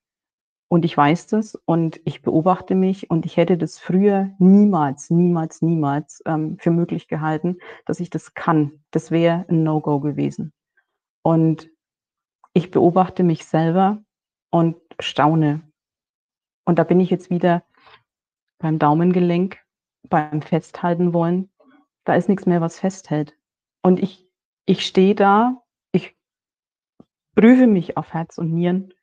Und 0.68 0.84
ich 0.84 0.98
weiß 0.98 1.28
das 1.28 1.56
und 1.66 2.02
ich 2.06 2.22
beobachte 2.24 2.74
mich 2.74 3.10
und 3.12 3.26
ich 3.26 3.38
hätte 3.38 3.58
das 3.58 3.78
früher 3.78 4.32
niemals, 4.40 5.12
niemals, 5.12 5.62
niemals 5.62 6.24
ähm, 6.26 6.58
für 6.60 6.72
möglich 6.72 7.08
gehalten, 7.08 7.60
dass 7.86 8.00
ich 8.00 8.10
das 8.10 8.34
kann. 8.34 8.84
Das 8.92 9.12
wäre 9.12 9.46
ein 9.48 9.64
No-Go 9.64 10.00
gewesen. 10.00 10.54
Und 11.24 11.70
ich 12.54 12.72
beobachte 12.72 13.24
mich 13.24 13.46
selber 13.46 14.04
und 14.50 14.78
staune. 15.00 15.62
Und 16.66 16.80
da 16.80 16.84
bin 16.84 17.00
ich 17.00 17.12
jetzt 17.12 17.30
wieder 17.30 17.64
beim 18.58 18.80
Daumengelenk, 18.80 19.64
beim 20.10 20.42
Festhalten 20.42 21.14
wollen. 21.14 21.52
Da 22.06 22.16
ist 22.16 22.28
nichts 22.28 22.48
mehr, 22.48 22.62
was 22.62 22.80
festhält. 22.80 23.38
Und 23.84 24.00
ich, 24.00 24.28
ich 24.66 24.84
stehe 24.84 25.14
da, 25.14 25.64
ich 25.92 26.18
prüfe 27.36 27.68
mich 27.68 27.98
auf 27.98 28.14
Herz 28.14 28.40
und 28.40 28.52
Nieren 28.52 28.95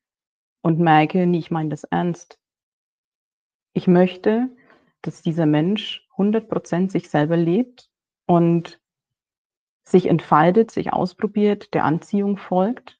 und 0.62 0.78
merke, 0.78 1.26
nee, 1.26 1.38
ich 1.38 1.50
meine 1.50 1.68
das 1.68 1.84
ernst. 1.84 2.38
Ich 3.74 3.86
möchte, 3.86 4.48
dass 5.02 5.22
dieser 5.22 5.46
Mensch 5.46 6.08
100% 6.16 6.90
sich 6.90 7.10
selber 7.10 7.36
lebt 7.36 7.90
und 8.26 8.80
sich 9.84 10.06
entfaltet, 10.06 10.70
sich 10.70 10.92
ausprobiert, 10.92 11.74
der 11.74 11.84
Anziehung 11.84 12.36
folgt. 12.36 12.98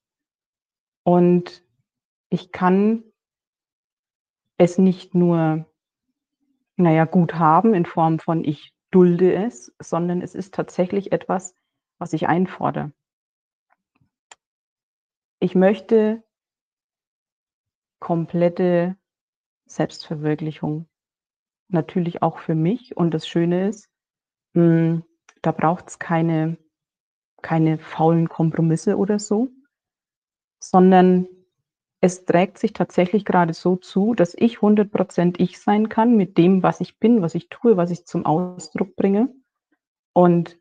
Und 1.05 1.65
ich 2.29 2.53
kann 2.53 3.05
es 4.59 4.79
nicht 4.79 5.15
nur, 5.15 5.67
naja, 6.77 7.05
gut 7.05 7.35
haben 7.35 7.75
in 7.75 7.87
Form 7.87 8.19
von 8.19 8.45
ich 8.45 8.75
dulde 8.91 9.35
es, 9.35 9.75
sondern 9.79 10.21
es 10.21 10.35
ist 10.35 10.55
tatsächlich 10.55 11.13
etwas, 11.13 11.55
was 11.99 12.13
ich 12.13 12.27
einfordere. 12.27 12.93
Ich 15.39 15.55
möchte 15.55 16.23
komplette 18.03 18.97
Selbstverwirklichung. 19.67 20.89
Natürlich 21.69 22.21
auch 22.21 22.39
für 22.39 22.57
mich. 22.57 22.97
Und 22.97 23.15
das 23.15 23.29
Schöne 23.29 23.69
ist, 23.69 23.89
mh, 24.55 24.63
hm, 24.65 25.05
da 25.41 25.53
braucht 25.53 25.89
es 25.89 25.99
keine, 26.01 26.59
keine 27.43 27.79
faulen 27.79 28.29
Kompromisse 28.29 28.97
oder 28.97 29.21
so, 29.21 29.51
sondern 30.61 31.29
es 32.01 32.25
trägt 32.25 32.59
sich 32.59 32.73
tatsächlich 32.73 33.25
gerade 33.25 33.55
so 33.55 33.77
zu, 33.77 34.15
dass 34.15 34.35
ich 34.37 34.59
100% 34.59 35.37
ich 35.39 35.61
sein 35.61 35.89
kann 35.89 36.17
mit 36.17 36.37
dem, 36.39 36.65
was 36.65 36.81
ich 36.81 36.99
bin, 36.99 37.23
was 37.23 37.37
ich 37.37 37.51
tue, 37.51 37.77
was 37.77 37.93
ich 37.93 38.05
zum 38.05 38.27
Ausdruck 38.27 38.97
bringe. 38.97 39.33
Und 40.13 40.59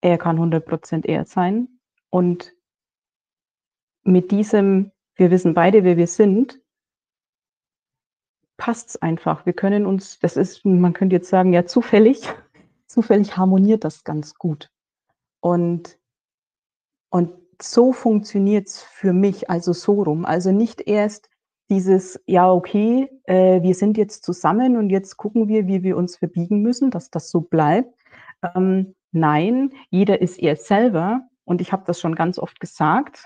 er 0.00 0.18
kann 0.18 0.40
100% 0.40 1.06
er 1.06 1.24
sein. 1.24 1.68
Und 2.10 2.52
mit 4.02 4.32
diesem, 4.32 4.90
wir 5.14 5.30
wissen 5.30 5.54
beide, 5.54 5.84
wer 5.84 5.96
wir 5.96 6.08
sind, 6.08 6.59
passt 8.60 8.90
es 8.90 9.02
einfach. 9.02 9.46
Wir 9.46 9.54
können 9.54 9.86
uns, 9.86 10.18
das 10.18 10.36
ist, 10.36 10.66
man 10.66 10.92
könnte 10.92 11.16
jetzt 11.16 11.30
sagen, 11.30 11.52
ja, 11.54 11.64
zufällig, 11.64 12.28
zufällig 12.86 13.36
harmoniert 13.36 13.84
das 13.84 14.04
ganz 14.04 14.34
gut. 14.34 14.70
Und, 15.40 15.98
und 17.08 17.32
so 17.60 17.92
funktioniert 17.92 18.68
es 18.68 18.82
für 18.82 19.14
mich, 19.14 19.48
also 19.48 19.72
so 19.72 20.02
rum. 20.02 20.26
Also 20.26 20.52
nicht 20.52 20.82
erst 20.82 21.30
dieses, 21.70 22.20
ja, 22.26 22.52
okay, 22.52 23.08
äh, 23.24 23.62
wir 23.62 23.74
sind 23.74 23.96
jetzt 23.96 24.24
zusammen 24.24 24.76
und 24.76 24.90
jetzt 24.90 25.16
gucken 25.16 25.48
wir, 25.48 25.66
wie 25.66 25.82
wir 25.82 25.96
uns 25.96 26.16
verbiegen 26.16 26.60
müssen, 26.60 26.90
dass 26.90 27.10
das 27.10 27.30
so 27.30 27.40
bleibt. 27.40 27.98
Ähm, 28.54 28.94
nein, 29.10 29.72
jeder 29.88 30.20
ist 30.20 30.38
er 30.38 30.56
selber 30.56 31.22
und 31.44 31.62
ich 31.62 31.72
habe 31.72 31.84
das 31.86 31.98
schon 31.98 32.14
ganz 32.14 32.38
oft 32.38 32.60
gesagt. 32.60 33.22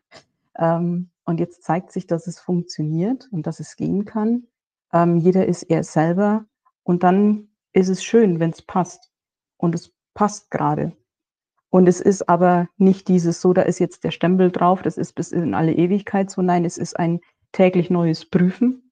ähm, 0.58 1.10
und 1.24 1.38
jetzt 1.38 1.64
zeigt 1.64 1.92
sich, 1.92 2.06
dass 2.06 2.26
es 2.26 2.40
funktioniert 2.40 3.28
und 3.30 3.46
dass 3.46 3.60
es 3.60 3.76
gehen 3.76 4.06
kann. 4.06 4.46
Ähm, 4.92 5.16
jeder 5.18 5.46
ist 5.46 5.62
er 5.64 5.84
selber 5.84 6.46
und 6.82 7.02
dann 7.02 7.48
ist 7.72 7.88
es 7.88 8.02
schön, 8.02 8.40
wenn 8.40 8.50
es 8.50 8.62
passt. 8.62 9.10
Und 9.56 9.74
es 9.74 9.92
passt 10.14 10.50
gerade. 10.50 10.96
Und 11.70 11.86
es 11.86 12.00
ist 12.00 12.28
aber 12.28 12.68
nicht 12.78 13.06
dieses 13.08 13.40
so, 13.40 13.52
da 13.52 13.62
ist 13.62 13.78
jetzt 13.78 14.02
der 14.02 14.10
Stempel 14.10 14.50
drauf, 14.50 14.82
das 14.82 14.98
ist 14.98 15.12
bis 15.12 15.30
in 15.30 15.54
alle 15.54 15.72
Ewigkeit 15.72 16.30
so. 16.30 16.42
Nein, 16.42 16.64
es 16.64 16.78
ist 16.78 16.98
ein 16.98 17.20
täglich 17.52 17.90
neues 17.90 18.28
Prüfen, 18.28 18.90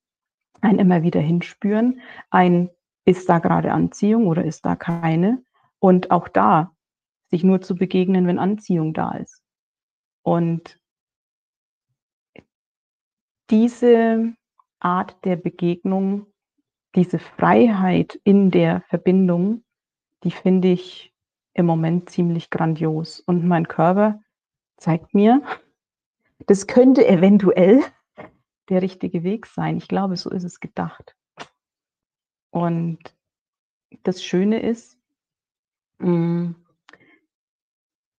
ein 0.61 0.79
immer 0.79 1.03
wieder 1.03 1.21
hinspüren, 1.21 2.01
ein 2.31 2.71
ist 3.05 3.29
da 3.29 3.39
gerade 3.39 3.73
Anziehung 3.73 4.27
oder 4.27 4.45
ist 4.45 4.65
da 4.67 4.77
keine? 4.77 5.43
Und 5.81 6.11
auch 6.11 6.29
da 6.29 6.77
sich 7.31 7.43
nur 7.43 7.61
zu 7.61 7.75
begegnen, 7.75 8.27
wenn 8.27 8.39
Anziehung 8.39 8.93
da 8.95 9.13
ist. 9.13 9.43
Und 10.23 10.79
diese 13.51 14.35
Art 14.81 15.25
der 15.25 15.37
Begegnung, 15.37 16.27
diese 16.95 17.19
Freiheit 17.19 18.19
in 18.25 18.51
der 18.51 18.83
Verbindung, 18.89 19.65
die 20.25 20.31
finde 20.31 20.69
ich 20.69 21.15
im 21.55 21.67
Moment 21.67 22.11
ziemlich 22.11 22.51
grandios. 22.51 23.21
Und 23.21 23.45
mein 23.45 23.69
Körper 23.69 24.21
zeigt 24.77 25.15
mir, 25.15 25.43
das 26.47 26.67
könnte 26.67 27.07
eventuell 27.07 27.83
der 28.69 28.83
richtige 28.83 29.23
Weg 29.23 29.47
sein. 29.47 29.77
Ich 29.77 29.89
glaube, 29.89 30.17
so 30.17 30.31
ist 30.31 30.45
es 30.45 30.61
gedacht. 30.61 31.17
Und 32.51 32.99
das 34.03 34.23
Schöne 34.23 34.61
ist, 34.61 34.99
mm, 35.99 36.53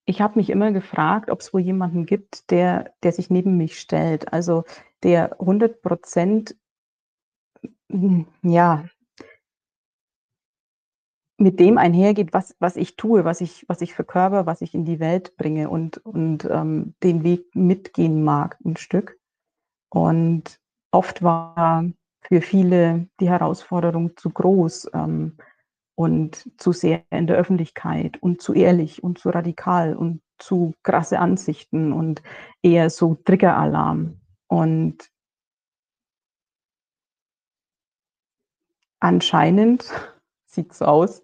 ich 0.05 0.21
habe 0.21 0.39
mich 0.39 0.49
immer 0.49 0.71
gefragt, 0.71 1.29
ob 1.29 1.39
es 1.39 1.53
wohl 1.53 1.61
jemanden 1.61 2.05
gibt, 2.05 2.49
der, 2.49 2.93
der 3.03 3.11
sich 3.11 3.29
neben 3.29 3.57
mich 3.57 3.79
stellt. 3.79 4.33
Also 4.33 4.63
der 5.03 5.39
100 5.39 5.81
Prozent, 5.81 6.55
ja, 8.43 8.85
mit 11.39 11.59
dem 11.59 11.77
einhergeht, 11.77 12.33
was, 12.33 12.55
was 12.59 12.75
ich 12.75 12.97
tue, 12.97 13.23
was 13.23 13.41
ich, 13.41 13.65
was 13.69 13.81
ich 13.81 13.93
verkörper, 13.93 14.45
was 14.45 14.61
ich 14.61 14.75
in 14.75 14.83
die 14.83 14.99
Welt 14.99 15.37
bringe 15.37 15.69
und, 15.69 15.97
und 15.97 16.45
ähm, 16.45 16.95
den 17.01 17.23
Weg 17.23 17.55
mitgehen 17.55 18.23
mag, 18.23 18.57
ein 18.65 18.75
Stück. 18.75 19.17
Und 19.89 20.59
oft 20.91 21.23
war 21.23 21.85
für 22.21 22.41
viele 22.41 23.07
die 23.19 23.29
Herausforderung 23.29 24.17
zu 24.17 24.29
groß 24.29 24.91
ähm, 24.93 25.37
und 25.95 26.49
zu 26.57 26.73
sehr 26.73 27.03
in 27.09 27.27
der 27.27 27.37
Öffentlichkeit 27.37 28.21
und 28.21 28.41
zu 28.41 28.53
ehrlich 28.53 29.01
und 29.03 29.17
zu 29.17 29.29
radikal 29.29 29.95
und 29.95 30.21
zu 30.37 30.73
krasse 30.83 31.19
Ansichten 31.19 31.93
und 31.93 32.21
eher 32.61 32.89
so 32.89 33.15
Triggeralarm. 33.15 34.18
Und 34.49 35.09
anscheinend 38.99 39.85
sieht 40.45 40.73
so 40.73 40.85
aus. 40.85 41.23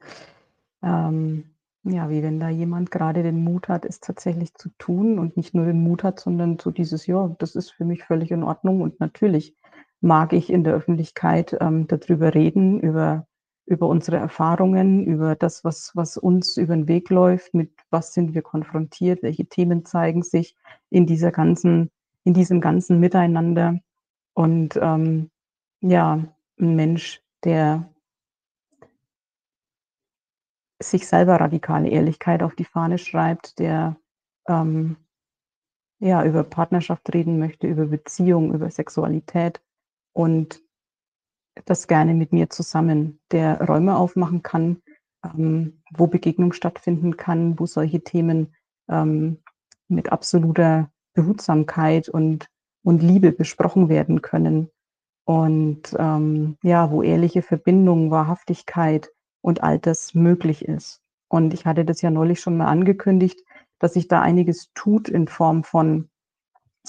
Ähm, 0.82 1.56
ja, 1.84 2.10
wie 2.10 2.24
wenn 2.24 2.40
da 2.40 2.50
jemand 2.50 2.90
gerade 2.90 3.22
den 3.22 3.44
Mut 3.44 3.68
hat, 3.68 3.86
es 3.86 4.00
tatsächlich 4.00 4.54
zu 4.56 4.70
tun 4.78 5.20
und 5.20 5.38
nicht 5.38 5.54
nur 5.54 5.66
den 5.66 5.84
Mut 5.84 6.04
hat, 6.04 6.20
sondern 6.20 6.58
so 6.58 6.72
dieses, 6.72 7.06
ja, 7.06 7.36
das 7.40 7.56
ist 7.56 7.72
für 7.72 7.86
mich 7.86 8.04
völlig 8.04 8.32
in 8.32 8.44
Ordnung 8.44 8.82
und 8.82 9.00
natürlich 9.00 9.56
mag 10.02 10.34
ich 10.34 10.52
in 10.52 10.64
der 10.64 10.74
Öffentlichkeit 10.74 11.56
ähm, 11.62 11.88
darüber 11.88 12.34
reden, 12.34 12.80
über, 12.80 13.28
über 13.66 13.88
unsere 13.88 14.18
Erfahrungen, 14.18 15.06
über 15.06 15.36
das, 15.36 15.64
was, 15.64 15.92
was 15.96 16.18
uns 16.18 16.58
über 16.58 16.76
den 16.76 16.88
Weg 16.88 17.10
läuft, 17.10 17.54
mit 17.54 17.72
was 17.92 18.14
sind 18.14 18.34
wir 18.34 18.42
konfrontiert, 18.42 19.22
welche 19.22 19.46
Themen 19.46 19.86
zeigen 19.86 20.24
sich 20.24 20.56
in 20.90 21.06
dieser 21.06 21.32
ganzen, 21.32 21.92
in 22.26 22.34
diesem 22.34 22.60
ganzen 22.60 23.00
Miteinander. 23.00 23.80
Und 24.34 24.78
ähm, 24.82 25.32
ja, 25.80 26.26
ein 26.60 26.76
Mensch, 26.76 27.22
der 27.44 27.90
sich 30.82 31.08
selber 31.08 31.40
radikale 31.40 31.90
Ehrlichkeit 31.90 32.44
auf 32.44 32.56
die 32.56 32.66
Fahne 32.66 32.98
schreibt, 32.98 33.60
der 33.60 33.96
ähm, 34.48 34.98
ja 36.00 36.26
über 36.26 36.44
Partnerschaft 36.44 37.14
reden 37.14 37.40
möchte, 37.40 37.68
über 37.68 37.86
Beziehung, 37.86 38.54
über 38.54 38.70
Sexualität 38.70 39.62
und 40.14 40.62
das 41.64 41.88
gerne 41.88 42.14
mit 42.14 42.34
mir 42.34 42.50
zusammen, 42.50 43.22
der 43.32 43.62
Räume 43.62 43.96
aufmachen 43.96 44.44
kann, 44.44 44.82
ähm, 45.24 45.82
wo 45.92 46.08
Begegnung 46.08 46.52
stattfinden 46.52 47.16
kann, 47.16 47.58
wo 47.60 47.66
solche 47.66 48.04
Themen 48.04 48.54
ähm, 48.90 49.42
mit 49.88 50.12
absoluter 50.12 50.92
Behutsamkeit 51.16 52.08
und, 52.08 52.48
und 52.84 53.02
Liebe 53.02 53.32
besprochen 53.32 53.90
werden 53.90 54.22
können. 54.22 54.70
Und 55.24 55.96
ähm, 55.98 56.58
ja, 56.62 56.92
wo 56.92 57.02
ehrliche 57.02 57.42
Verbindung, 57.42 58.12
Wahrhaftigkeit, 58.12 59.10
und 59.46 59.62
all 59.62 59.78
das 59.78 60.16
möglich 60.16 60.66
ist. 60.66 61.02
Und 61.28 61.54
ich 61.54 61.68
hatte 61.68 61.86
das 61.86 62.02
ja 62.02 62.10
neulich 62.10 62.40
schon 62.40 62.58
mal 62.58 62.66
angekündigt, 62.66 63.40
dass 63.78 63.94
sich 63.94 64.08
da 64.08 64.22
einiges 64.22 64.72
tut 64.74 65.08
in 65.08 65.28
Form 65.28 65.64
von 65.64 66.10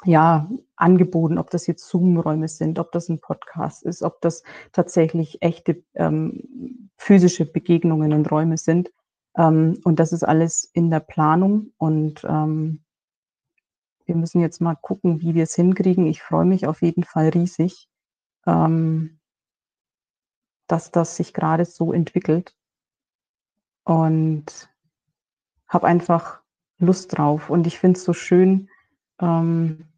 ja, 0.04 0.48
angeboten, 0.74 1.36
ob 1.36 1.50
das 1.50 1.66
jetzt 1.66 1.86
Zoom-Räume 1.86 2.48
sind, 2.48 2.78
ob 2.78 2.92
das 2.92 3.10
ein 3.10 3.20
Podcast 3.20 3.82
ist, 3.82 4.02
ob 4.02 4.22
das 4.22 4.42
tatsächlich 4.72 5.42
echte 5.42 5.82
ähm, 5.94 6.88
physische 6.96 7.44
Begegnungen 7.44 8.14
und 8.14 8.30
Räume 8.30 8.56
sind. 8.56 8.90
Ähm, 9.36 9.78
und 9.84 10.00
das 10.00 10.14
ist 10.14 10.22
alles 10.22 10.64
in 10.64 10.90
der 10.90 11.00
Planung 11.00 11.72
und 11.76 12.24
ähm, 12.26 12.80
wir 14.06 14.14
müssen 14.14 14.40
jetzt 14.40 14.60
mal 14.60 14.76
gucken, 14.76 15.20
wie 15.20 15.34
wir 15.34 15.42
es 15.42 15.54
hinkriegen. 15.54 16.06
Ich 16.06 16.22
freue 16.22 16.44
mich 16.44 16.66
auf 16.66 16.82
jeden 16.82 17.04
Fall 17.04 17.28
riesig, 17.28 17.88
ähm, 18.46 19.18
dass 20.66 20.90
das 20.90 21.16
sich 21.16 21.34
gerade 21.34 21.64
so 21.64 21.92
entwickelt 21.92 22.54
und 23.84 24.68
habe 25.68 25.86
einfach 25.86 26.40
Lust 26.78 27.16
drauf. 27.16 27.50
Und 27.50 27.66
ich 27.66 27.78
finde 27.78 27.98
es 27.98 28.04
so 28.04 28.12
schön, 28.12 28.68
ähm, 29.20 29.88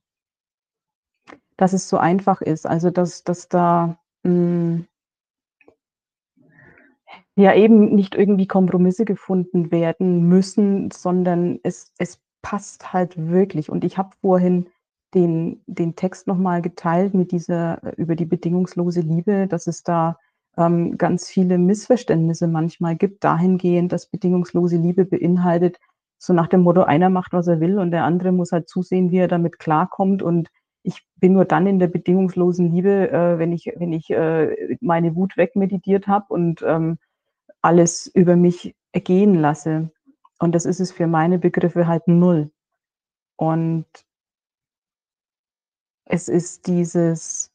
dass 1.56 1.72
es 1.72 1.88
so 1.88 1.98
einfach 1.98 2.40
ist. 2.40 2.66
Also, 2.66 2.90
dass, 2.90 3.24
dass 3.24 3.48
da 3.48 3.98
mh, 4.22 4.30
hm, 4.30 4.88
ja 7.36 7.54
eben 7.54 7.94
nicht 7.94 8.14
irgendwie 8.14 8.46
Kompromisse 8.46 9.04
gefunden 9.04 9.70
werden 9.70 10.28
müssen, 10.28 10.90
sondern 10.90 11.60
es, 11.62 11.92
es 11.98 12.20
passt 12.42 12.92
halt 12.92 13.16
wirklich. 13.16 13.70
Und 13.70 13.84
ich 13.84 13.98
habe 13.98 14.10
vorhin 14.20 14.68
den, 15.14 15.62
den 15.66 15.96
Text 15.96 16.26
nochmal 16.26 16.62
geteilt 16.62 17.14
mit 17.14 17.32
dieser 17.32 17.82
äh, 17.82 17.94
über 17.96 18.14
die 18.14 18.26
bedingungslose 18.26 19.00
Liebe, 19.00 19.46
dass 19.46 19.66
es 19.66 19.82
da 19.82 20.18
ähm, 20.56 20.98
ganz 20.98 21.28
viele 21.28 21.58
Missverständnisse 21.58 22.46
manchmal 22.48 22.96
gibt, 22.96 23.24
dahingehend, 23.24 23.92
dass 23.92 24.06
bedingungslose 24.06 24.76
Liebe 24.76 25.04
beinhaltet, 25.04 25.78
so 26.18 26.32
nach 26.32 26.48
dem 26.48 26.62
Motto, 26.62 26.82
einer 26.82 27.10
macht, 27.10 27.32
was 27.32 27.46
er 27.46 27.60
will 27.60 27.78
und 27.78 27.92
der 27.92 28.04
andere 28.04 28.32
muss 28.32 28.52
halt 28.52 28.68
zusehen, 28.68 29.10
wie 29.10 29.18
er 29.18 29.28
damit 29.28 29.58
klarkommt. 29.58 30.22
Und 30.22 30.48
ich 30.82 31.06
bin 31.16 31.32
nur 31.32 31.44
dann 31.44 31.66
in 31.66 31.78
der 31.78 31.86
bedingungslosen 31.86 32.72
Liebe, 32.72 33.10
äh, 33.10 33.38
wenn 33.38 33.52
ich, 33.52 33.72
wenn 33.76 33.92
ich 33.92 34.10
äh, 34.10 34.76
meine 34.80 35.14
Wut 35.14 35.36
wegmeditiert 35.36 36.08
habe 36.08 36.26
und 36.28 36.62
ähm, 36.66 36.98
alles 37.62 38.10
über 38.12 38.36
mich 38.36 38.74
ergehen 38.92 39.34
lasse. 39.34 39.90
Und 40.38 40.54
das 40.54 40.64
ist 40.64 40.80
es 40.80 40.92
für 40.92 41.06
meine 41.06 41.38
Begriffe 41.38 41.86
halt 41.86 42.06
null. 42.06 42.50
Und 43.36 43.86
es 46.04 46.28
ist 46.28 46.66
dieses, 46.66 47.52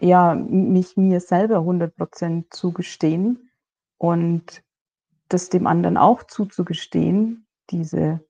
ja, 0.00 0.34
mich 0.34 0.96
mir 0.96 1.20
selber 1.20 1.56
100 1.56 1.96
Prozent 1.96 2.52
zugestehen 2.52 3.50
und 3.98 4.62
das 5.28 5.48
dem 5.48 5.66
anderen 5.66 5.96
auch 5.96 6.24
zuzugestehen, 6.24 7.46
diese 7.70 8.20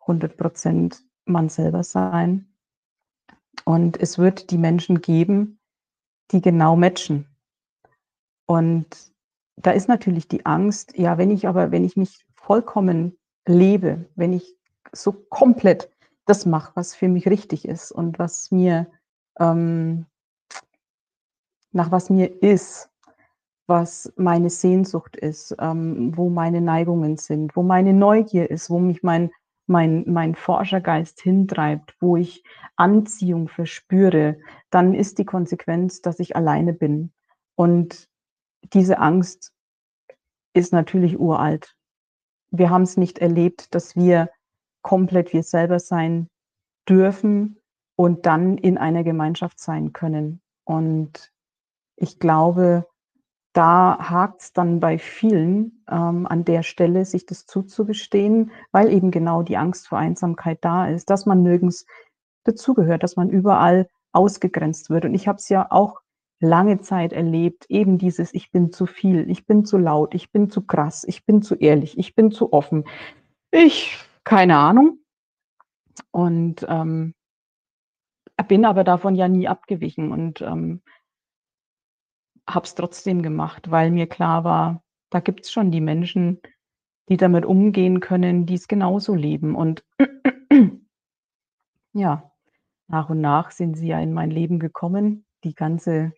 100 0.00 0.36
Prozent 0.36 1.04
man 1.24 1.48
selber 1.48 1.84
sein. 1.84 2.52
Und 3.64 3.98
es 4.00 4.18
wird 4.18 4.50
die 4.50 4.58
Menschen 4.58 5.02
geben, 5.02 5.60
die 6.30 6.40
genau 6.40 6.76
matchen. 6.76 7.26
Und 8.46 9.12
da 9.56 9.70
ist 9.70 9.88
natürlich 9.88 10.26
die 10.26 10.46
Angst, 10.46 10.96
ja, 10.96 11.18
wenn 11.18 11.30
ich 11.30 11.46
aber, 11.46 11.70
wenn 11.70 11.84
ich 11.84 11.96
mich 11.96 12.24
vollkommen 12.40 13.16
lebe, 13.46 14.06
wenn 14.16 14.32
ich 14.32 14.56
so 14.92 15.12
komplett 15.12 15.90
das 16.26 16.46
mache, 16.46 16.72
was 16.74 16.94
für 16.94 17.08
mich 17.08 17.28
richtig 17.28 17.66
ist 17.66 17.92
und 17.92 18.18
was 18.18 18.50
mir, 18.50 18.86
ähm, 19.38 20.06
nach 21.72 21.90
was 21.90 22.10
mir 22.10 22.42
ist, 22.42 22.90
was 23.66 24.12
meine 24.16 24.50
Sehnsucht 24.50 25.16
ist, 25.16 25.54
ähm, 25.60 26.16
wo 26.16 26.28
meine 26.28 26.60
Neigungen 26.60 27.16
sind, 27.16 27.54
wo 27.54 27.62
meine 27.62 27.92
Neugier 27.92 28.50
ist, 28.50 28.68
wo 28.68 28.80
mich 28.80 29.02
mein, 29.02 29.30
mein, 29.66 30.04
mein 30.08 30.34
Forschergeist 30.34 31.20
hintreibt, 31.20 31.94
wo 32.00 32.16
ich 32.16 32.42
Anziehung 32.76 33.48
verspüre, 33.48 34.38
dann 34.70 34.94
ist 34.94 35.18
die 35.18 35.24
Konsequenz, 35.24 36.02
dass 36.02 36.18
ich 36.18 36.34
alleine 36.34 36.72
bin. 36.72 37.12
Und 37.54 38.08
diese 38.72 38.98
Angst 38.98 39.52
ist 40.52 40.72
natürlich 40.72 41.18
uralt. 41.18 41.76
Wir 42.50 42.70
haben 42.70 42.82
es 42.82 42.96
nicht 42.96 43.18
erlebt, 43.18 43.74
dass 43.74 43.96
wir 43.96 44.30
komplett 44.82 45.32
wir 45.32 45.42
selber 45.42 45.78
sein 45.78 46.28
dürfen 46.88 47.60
und 47.96 48.26
dann 48.26 48.56
in 48.58 48.78
einer 48.78 49.04
Gemeinschaft 49.04 49.60
sein 49.60 49.92
können. 49.92 50.40
Und 50.64 51.30
ich 51.96 52.18
glaube, 52.18 52.86
da 53.52 53.98
hakt 53.98 54.42
es 54.42 54.52
dann 54.52 54.80
bei 54.80 54.98
vielen 54.98 55.84
ähm, 55.88 56.26
an 56.26 56.44
der 56.44 56.62
Stelle, 56.62 57.04
sich 57.04 57.26
das 57.26 57.46
zuzugestehen, 57.46 58.52
weil 58.70 58.92
eben 58.92 59.10
genau 59.10 59.42
die 59.42 59.56
Angst 59.56 59.88
vor 59.88 59.98
Einsamkeit 59.98 60.58
da 60.62 60.86
ist, 60.88 61.10
dass 61.10 61.26
man 61.26 61.42
nirgends 61.42 61.84
dazugehört, 62.44 63.02
dass 63.02 63.16
man 63.16 63.28
überall 63.28 63.88
ausgegrenzt 64.12 64.90
wird. 64.90 65.04
Und 65.04 65.14
ich 65.14 65.28
habe 65.28 65.38
es 65.38 65.48
ja 65.48 65.66
auch 65.70 66.00
lange 66.40 66.80
Zeit 66.80 67.12
erlebt, 67.12 67.66
eben 67.68 67.98
dieses, 67.98 68.34
ich 68.34 68.50
bin 68.50 68.72
zu 68.72 68.86
viel, 68.86 69.30
ich 69.30 69.46
bin 69.46 69.64
zu 69.64 69.78
laut, 69.78 70.14
ich 70.14 70.32
bin 70.32 70.50
zu 70.50 70.62
krass, 70.62 71.04
ich 71.06 71.24
bin 71.24 71.42
zu 71.42 71.54
ehrlich, 71.54 71.98
ich 71.98 72.14
bin 72.14 72.30
zu 72.32 72.52
offen. 72.52 72.84
Ich, 73.50 73.96
keine 74.24 74.56
Ahnung. 74.56 74.98
Und 76.12 76.66
ähm, 76.68 77.14
bin 78.50 78.64
aber 78.64 78.82
davon 78.82 79.14
ja 79.14 79.28
nie 79.28 79.46
abgewichen 79.46 80.10
und 80.10 80.40
ähm, 80.42 80.82
habe 82.48 82.66
es 82.66 82.74
trotzdem 82.74 83.22
gemacht, 83.22 83.70
weil 83.70 83.92
mir 83.92 84.08
klar 84.08 84.42
war, 84.42 84.82
da 85.10 85.20
gibt 85.20 85.44
es 85.44 85.52
schon 85.52 85.70
die 85.70 85.80
Menschen, 85.80 86.40
die 87.08 87.16
damit 87.16 87.46
umgehen 87.46 88.00
können, 88.00 88.46
die 88.46 88.54
es 88.54 88.66
genauso 88.66 89.14
leben. 89.14 89.54
Und 89.54 89.84
ja, 91.92 92.32
nach 92.88 93.08
und 93.08 93.20
nach 93.20 93.52
sind 93.52 93.76
sie 93.76 93.86
ja 93.86 94.00
in 94.00 94.12
mein 94.12 94.32
Leben 94.32 94.58
gekommen, 94.58 95.24
die 95.44 95.54
ganze 95.54 96.12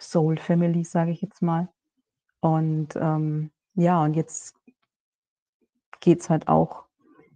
Soul 0.00 0.38
Family, 0.38 0.84
sage 0.84 1.12
ich 1.12 1.20
jetzt 1.20 1.42
mal. 1.42 1.68
Und 2.40 2.96
ähm, 2.96 3.50
ja, 3.74 4.02
und 4.02 4.14
jetzt 4.14 4.56
geht 6.00 6.20
es 6.20 6.30
halt 6.30 6.48
auch 6.48 6.86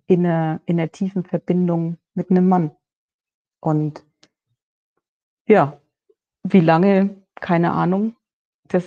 in 0.07 0.27
einer, 0.27 0.61
in 0.66 0.81
einer 0.81 0.90
tiefen 0.90 1.24
Verbindung 1.24 1.98
mit 2.14 2.31
einem 2.31 2.48
Mann. 2.48 2.74
Und 3.61 4.05
ja, 5.46 5.81
wie 6.42 6.61
lange, 6.61 7.22
keine 7.37 7.72
Ahnung. 7.72 8.16
Das, 8.68 8.87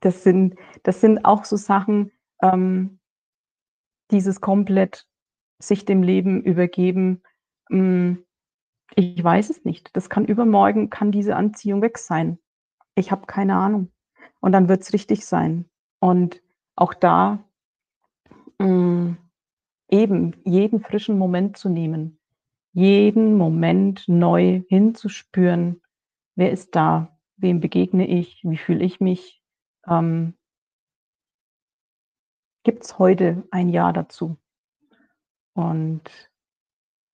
das, 0.00 0.22
sind, 0.22 0.56
das 0.84 1.00
sind 1.00 1.24
auch 1.24 1.44
so 1.44 1.56
Sachen, 1.56 2.12
ähm, 2.42 3.00
dieses 4.12 4.40
komplett 4.40 5.06
sich 5.58 5.84
dem 5.84 6.02
Leben 6.02 6.42
übergeben. 6.42 7.22
Hm, 7.70 8.24
ich 8.94 9.22
weiß 9.22 9.50
es 9.50 9.64
nicht. 9.64 9.96
Das 9.96 10.08
kann 10.08 10.26
übermorgen, 10.26 10.90
kann 10.90 11.10
diese 11.10 11.34
Anziehung 11.34 11.82
weg 11.82 11.98
sein 11.98 12.38
ich 12.96 13.12
habe 13.12 13.26
keine 13.26 13.54
Ahnung. 13.54 13.92
Und 14.40 14.52
dann 14.52 14.68
wird 14.68 14.82
es 14.82 14.92
richtig 14.92 15.24
sein. 15.26 15.68
Und 16.00 16.42
auch 16.74 16.94
da 16.94 17.44
mh, 18.58 18.66
mm, 18.66 19.18
eben 19.90 20.36
jeden 20.44 20.80
frischen 20.80 21.18
Moment 21.18 21.56
zu 21.56 21.68
nehmen, 21.68 22.18
jeden 22.72 23.36
Moment 23.36 24.04
neu 24.08 24.62
hinzuspüren, 24.68 25.80
wer 26.34 26.50
ist 26.50 26.74
da, 26.74 27.18
wem 27.36 27.60
begegne 27.60 28.06
ich, 28.06 28.40
wie 28.42 28.56
fühle 28.56 28.84
ich 28.84 29.00
mich. 29.00 29.42
Ähm, 29.88 30.34
Gibt 32.64 32.84
es 32.84 32.98
heute 32.98 33.44
ein 33.50 33.68
Ja 33.68 33.92
dazu? 33.92 34.36
Und 35.54 36.25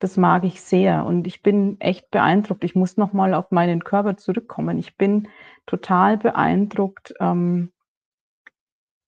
das 0.03 0.17
mag 0.17 0.43
ich 0.43 0.61
sehr 0.61 1.07
und 1.07 1.29
ich 1.29 1.43
bin 1.43 1.81
echt 1.81 2.11
beeindruckt. 2.11 2.65
Ich 2.65 2.75
muss 2.75 2.97
noch 2.97 3.13
mal 3.13 3.35
auf 3.35 3.53
meinen 3.53 3.85
Körper 3.85 4.17
zurückkommen. 4.17 4.77
Ich 4.79 4.97
bin 4.97 5.29
total 5.65 6.19
beeindruckt, 6.19 7.15
ähm, 7.21 7.71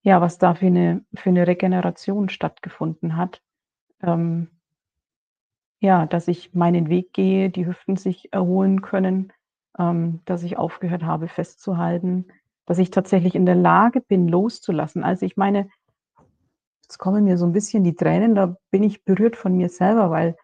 ja, 0.02 0.20
was 0.20 0.38
da 0.38 0.54
für 0.54 0.66
eine, 0.66 1.04
für 1.12 1.30
eine 1.30 1.48
Regeneration 1.48 2.28
stattgefunden 2.28 3.16
hat. 3.16 3.42
Ähm, 4.02 4.50
ja, 5.80 6.06
dass 6.06 6.28
ich 6.28 6.54
meinen 6.54 6.88
Weg 6.88 7.12
gehe, 7.12 7.50
die 7.50 7.66
Hüften 7.66 7.96
sich 7.96 8.32
erholen 8.32 8.80
können, 8.80 9.32
ähm, 9.76 10.20
dass 10.26 10.44
ich 10.44 10.58
aufgehört 10.58 11.02
habe 11.02 11.26
festzuhalten, 11.26 12.26
dass 12.66 12.78
ich 12.78 12.92
tatsächlich 12.92 13.34
in 13.34 13.46
der 13.46 13.56
Lage 13.56 14.00
bin, 14.00 14.28
loszulassen. 14.28 15.02
Also 15.02 15.26
ich 15.26 15.36
meine, 15.36 15.68
jetzt 16.84 16.98
kommen 16.98 17.24
mir 17.24 17.36
so 17.36 17.46
ein 17.46 17.52
bisschen 17.52 17.82
die 17.82 17.96
Tränen, 17.96 18.36
da 18.36 18.56
bin 18.70 18.84
ich 18.84 19.04
berührt 19.04 19.34
von 19.34 19.56
mir 19.56 19.68
selber, 19.68 20.12
weil 20.12 20.36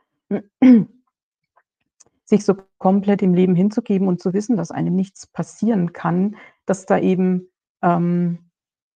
sich 2.24 2.44
so 2.44 2.56
komplett 2.78 3.22
im 3.22 3.34
Leben 3.34 3.54
hinzugeben 3.54 4.08
und 4.08 4.20
zu 4.20 4.32
wissen, 4.32 4.56
dass 4.56 4.70
einem 4.70 4.94
nichts 4.94 5.26
passieren 5.26 5.92
kann, 5.92 6.36
dass 6.64 6.86
da 6.86 6.98
eben, 6.98 7.48
ähm, 7.82 8.50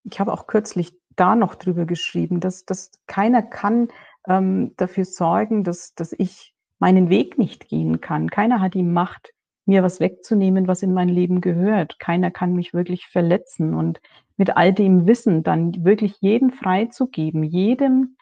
ich 0.04 0.20
habe 0.20 0.32
auch 0.32 0.48
kürzlich 0.48 0.94
da 1.16 1.36
noch 1.36 1.56
drüber 1.56 1.86
geschrieben, 1.86 2.40
dass, 2.40 2.66
dass 2.66 2.92
keiner 3.08 3.42
kann 3.42 3.90
ähm, 4.28 4.74
dafür 4.78 5.06
sorgen, 5.06 5.64
dass, 5.64 5.94
dass 5.96 6.14
ich 6.14 6.54
meinen 6.80 7.10
Weg 7.10 7.38
nicht 7.38 7.68
gehen 7.68 8.02
kann. 8.02 8.30
Keiner 8.30 8.62
hat 8.62 8.74
die 8.74 8.84
Macht, 8.84 9.34
mir 9.66 9.84
was 9.84 10.00
wegzunehmen, 10.00 10.68
was 10.68 10.84
in 10.84 10.94
mein 10.94 11.08
Leben 11.08 11.40
gehört. 11.40 11.98
Keiner 12.00 12.32
kann 12.32 12.54
mich 12.54 12.74
wirklich 12.74 13.08
verletzen 13.08 13.74
und 13.74 14.02
mit 14.36 14.58
all 14.58 14.74
dem 14.74 15.08
Wissen 15.08 15.44
dann 15.44 15.86
wirklich 15.86 16.18
jeden 16.20 16.52
freizugeben, 16.52 17.44
jedem 17.44 18.18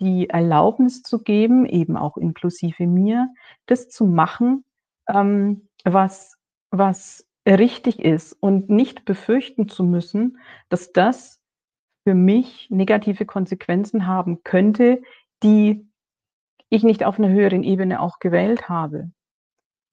die 0.00 0.30
Erlaubnis 0.30 1.02
zu 1.02 1.20
geben, 1.22 1.66
eben 1.66 1.96
auch 1.96 2.16
inklusive 2.16 2.86
mir, 2.86 3.28
das 3.66 3.88
zu 3.88 4.06
machen, 4.06 4.64
ähm, 5.08 5.68
was 5.84 6.36
was 6.70 7.26
richtig 7.48 8.00
ist 8.00 8.32
und 8.40 8.70
nicht 8.70 9.04
befürchten 9.04 9.68
zu 9.68 9.84
müssen, 9.84 10.38
dass 10.70 10.92
das 10.92 11.40
für 12.06 12.14
mich 12.14 12.68
negative 12.70 13.26
Konsequenzen 13.26 14.06
haben 14.06 14.42
könnte, 14.44 15.02
die 15.42 15.86
ich 16.70 16.84
nicht 16.84 17.04
auf 17.04 17.18
'ner 17.18 17.30
höheren 17.30 17.64
Ebene 17.64 18.00
auch 18.00 18.18
gewählt 18.20 18.68
habe. 18.70 19.12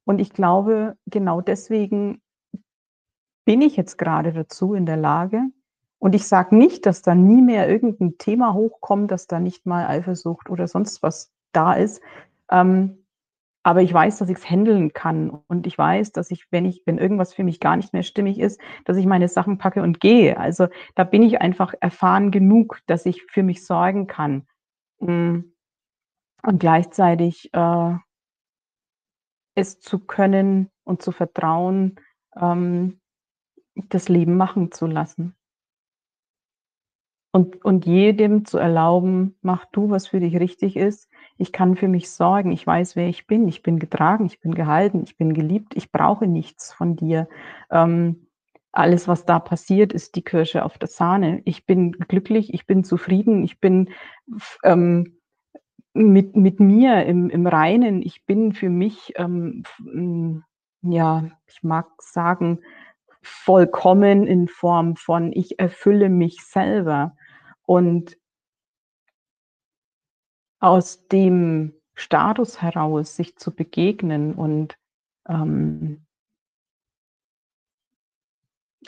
Und 0.05 0.19
ich 0.21 0.31
glaube, 0.33 0.97
genau 1.07 1.41
deswegen 1.41 2.21
bin 3.47 3.61
ich 3.61 3.75
jetzt 3.77 3.97
grade 3.97 4.33
dazu 4.33 4.73
in 4.73 4.85
der 4.85 4.97
Lage 4.97 5.43
und 5.99 6.15
ich 6.15 6.27
sage 6.27 6.55
nicht, 6.55 6.85
dass 6.85 7.01
da 7.03 7.15
nie 7.15 7.41
mehr 7.41 7.69
irgend 7.69 8.01
'n 8.01 8.17
Thema 8.17 8.53
hochkommt, 8.53 9.11
dass 9.11 9.27
da 9.27 9.39
nicht 9.39 9.65
mal 9.65 9.87
Eifersucht 9.87 10.49
oder 10.49 10.67
sonst 10.67 11.03
was 11.03 11.31
da 11.53 11.73
ist. 11.73 12.01
Ähm, 12.51 12.97
aber 13.63 13.81
ich 13.83 13.93
weiß, 13.93 14.19
dass 14.19 14.29
ich's 14.29 14.49
händeln 14.49 14.93
kann 14.93 15.31
und 15.49 15.67
ich 15.67 15.77
weiß, 15.77 16.11
dass 16.13 16.31
ich, 16.31 16.47
wenn 16.51 16.65
ich 16.65 16.83
wenn 16.87 16.97
irgendwas 16.99 17.33
für 17.35 17.43
mich 17.45 17.59
gar 17.61 17.77
nicht 17.77 17.93
mehr 17.93 18.03
stimmig 18.03 18.39
ist, 18.39 18.59
dass 18.85 18.97
ich 18.97 19.05
meine 19.07 19.27
Sachen 19.29 19.57
packe 19.59 19.83
und 19.83 19.99
gehe. 20.01 20.37
Also, 20.39 20.67
da 20.95 21.03
bin 21.05 21.23
ich 21.23 21.41
einfach 21.41 21.73
erfahren 21.81 22.31
genug, 22.31 22.79
dass 22.87 23.05
ich 23.07 23.23
für 23.31 23.43
mich 23.43 23.65
sorgen 23.65 24.07
kann. 24.07 24.47
Hm, 25.01 25.53
und 26.43 26.59
gleichzeitig, 26.59 27.51
äh 27.53 27.95
es 29.57 29.79
zu 29.79 29.99
können 29.99 30.69
und 30.83 31.01
zu 31.01 31.11
vertrauen, 31.11 31.95
ähm, 32.39 32.99
das 33.75 34.09
Leben 34.09 34.37
machen 34.37 34.71
zu 34.71 34.87
lassen. 34.87 35.35
Und 37.31 37.63
und 37.63 37.85
jedem 37.85 38.45
zu 38.45 38.57
erlauben: 38.57 39.35
„Mach 39.41 39.65
du, 39.71 39.89
was 39.91 40.07
für 40.07 40.19
dich 40.19 40.39
richtig 40.39 40.75
ist. 40.75 41.09
Ich 41.37 41.51
kann 41.51 41.75
für 41.75 41.87
mich 41.87 42.09
sorgen. 42.09 42.51
Ich 42.51 42.65
weiß, 42.65 42.95
wer 42.95 43.07
ich 43.07 43.27
bin. 43.27 43.47
Ich 43.47 43.61
bin 43.61 43.77
getragen, 43.79 44.25
ich 44.25 44.39
bin 44.41 44.55
gehalten, 44.55 45.03
ich 45.03 45.15
bin 45.17 45.33
geliebt. 45.33 45.73
Ich 45.75 45.91
brauche 45.91 46.25
nichts 46.27 46.73
von 46.73 46.95
dir. 46.95 47.27
Ähm, 47.71 48.25
alles, 48.71 49.07
was 49.07 49.25
da 49.25 49.39
passiert, 49.39 49.93
ist 49.93 50.15
die 50.15 50.23
Kirsche 50.23 50.63
auf 50.65 50.77
der 50.79 50.87
Sahne. 50.89 51.41
Ich 51.45 51.65
bin 51.65 51.91
glücklich, 51.93 52.53
ich 52.53 52.65
bin 52.67 52.83
zufrieden, 52.83 53.43
ich 53.43 53.59
bin 53.59 53.89
ähm, 54.63 55.17
mit 55.93 56.35
mit 56.35 56.59
mir 56.59 57.05
im 57.05 57.29
im 57.29 57.47
Reinen. 57.47 58.01
Ich 58.01 58.25
bin 58.25 58.53
für 58.53 58.69
mich, 58.69 59.13
ähm, 59.17 59.63
hm, 59.79 60.43
ja, 60.83 61.25
ich 61.47 61.63
mag 61.63 61.87
sagen, 62.01 62.59
vollkommen 63.21 64.27
in 64.27 64.47
Form 64.47 64.95
von 64.95 65.31
ich 65.33 65.59
erfülle 65.59 66.09
mich 66.09 66.43
selber.“ 66.43 67.15
Und 67.63 68.17
aus 70.59 71.07
dem 71.07 71.73
Status 71.95 72.61
heraus 72.61 73.15
sich 73.15 73.37
zu 73.37 73.55
begegnen 73.55 74.33
und, 74.35 74.77
ähm 75.27 76.05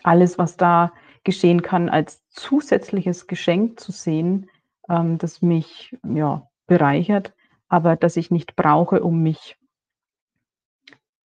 alles, 0.04 0.38
was 0.38 0.58
da 0.58 0.94
geschehen 1.24 1.62
kann, 1.62 1.89
als 1.89 2.28
zusätzliches 2.30 3.28
Geschenk 3.28 3.80
zu 3.80 3.91
sehen, 3.91 4.50
ähm, 4.89 5.17
das 5.17 5.41
mich, 5.41 5.96
ja, 6.04 6.50
bereichert, 6.65 7.34
aber 7.67 7.96
das 7.96 8.17
ich 8.17 8.32
nicht 8.32 8.56
brauche, 8.56 9.04
um 9.04 9.22
mich 9.22 9.58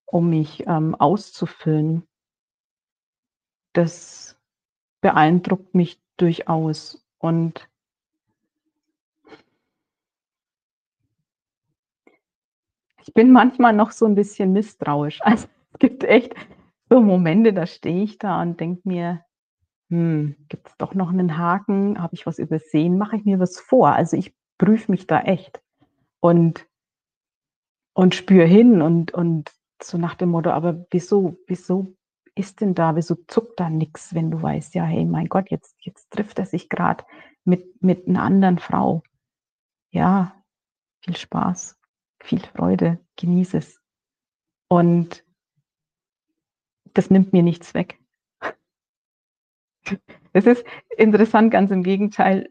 um 0.08 0.30
mich, 0.30 0.64
ähm, 0.66 0.94
auszufüllen. 0.94 2.06
Das 3.76 4.38
beeindruckt 5.02 5.74
mich 5.74 6.00
durchaus 6.18 7.06
und 7.18 7.68
ich 13.02 13.14
bin 13.14 13.32
manchmal 13.32 13.72
noch 13.72 13.90
so 13.92 14.06
'n 14.06 14.14
bisschen 14.14 14.52
misstrauisch. 14.52 15.20
Also, 15.24 15.46
es 15.74 15.78
gibt 15.78 16.04
echt 16.04 16.34
so 16.90 17.00
Momente, 17.02 17.52
da 17.52 17.66
stehe 17.66 18.02
ich 18.04 18.18
da 18.18 18.42
und 18.42 18.60
denke 18.60 18.82
mir: 18.88 19.22
„Hm, 19.90 20.36
gibt's 20.48 20.76
doch 20.78 20.94
noch 20.94 21.12
'nen 21.12 21.38
Haken? 21.38 22.02
Habe 22.02 22.14
ich 22.16 22.26
was 22.26 22.38
übersehen? 22.40 22.98
Mache 22.98 23.16
ich 23.16 23.24
mir 23.26 23.40
was 23.40 23.60
vor?“ 23.60 23.90
Also, 23.94 24.16
ich 24.18 24.34
prüfe 24.58 24.90
mich 24.92 25.06
da 25.08 25.22
echt 25.22 25.62
und 26.20 26.66
und 27.96 28.14
spüre 28.14 28.44
hin 28.44 28.82
und 28.82 29.12
und 29.12 29.50
so 29.82 29.96
nach 29.96 30.14
dem 30.14 30.28
Motto: 30.28 30.50
„Aber 30.50 30.84
wieso 30.90 31.38
wieso 31.46 31.95
ist 32.36 32.60
denn 32.60 32.74
da 32.74 32.96
wieso 32.96 33.16
zuckt 33.28 33.60
da 33.60 33.70
nix, 33.70 34.14
wenn 34.14 34.30
du 34.30 34.42
weißt, 34.42 34.74
ja, 34.76 34.84
hey, 34.84 35.04
mein 35.06 35.28
Gott, 35.28 35.50
jetzt 35.50 35.76
jetzt 35.80 36.10
trifft 36.12 36.38
er 36.38 36.46
sich 36.46 36.68
grad 36.68 37.06
mit 37.44 37.82
mit 37.82 38.08
'ner 38.08 38.22
anderen 38.22 38.58
Frau. 38.58 39.02
Ja, 39.92 40.34
viel 41.04 41.16
Spaß, 41.16 41.78
viel 42.22 42.40
Freude, 42.40 43.00
genieße 43.16 43.58
es.“ 43.58 43.80
Und 44.68 45.24
das 46.94 47.10
nimmt 47.10 47.32
mir 47.34 47.42
nichts 47.42 47.74
weg. 47.74 47.98
Es 50.32 50.46
ist 50.46 50.64
interessant, 50.96 51.50
ganz 51.50 51.70
im 51.70 51.82
Gegenteil, 51.82 52.50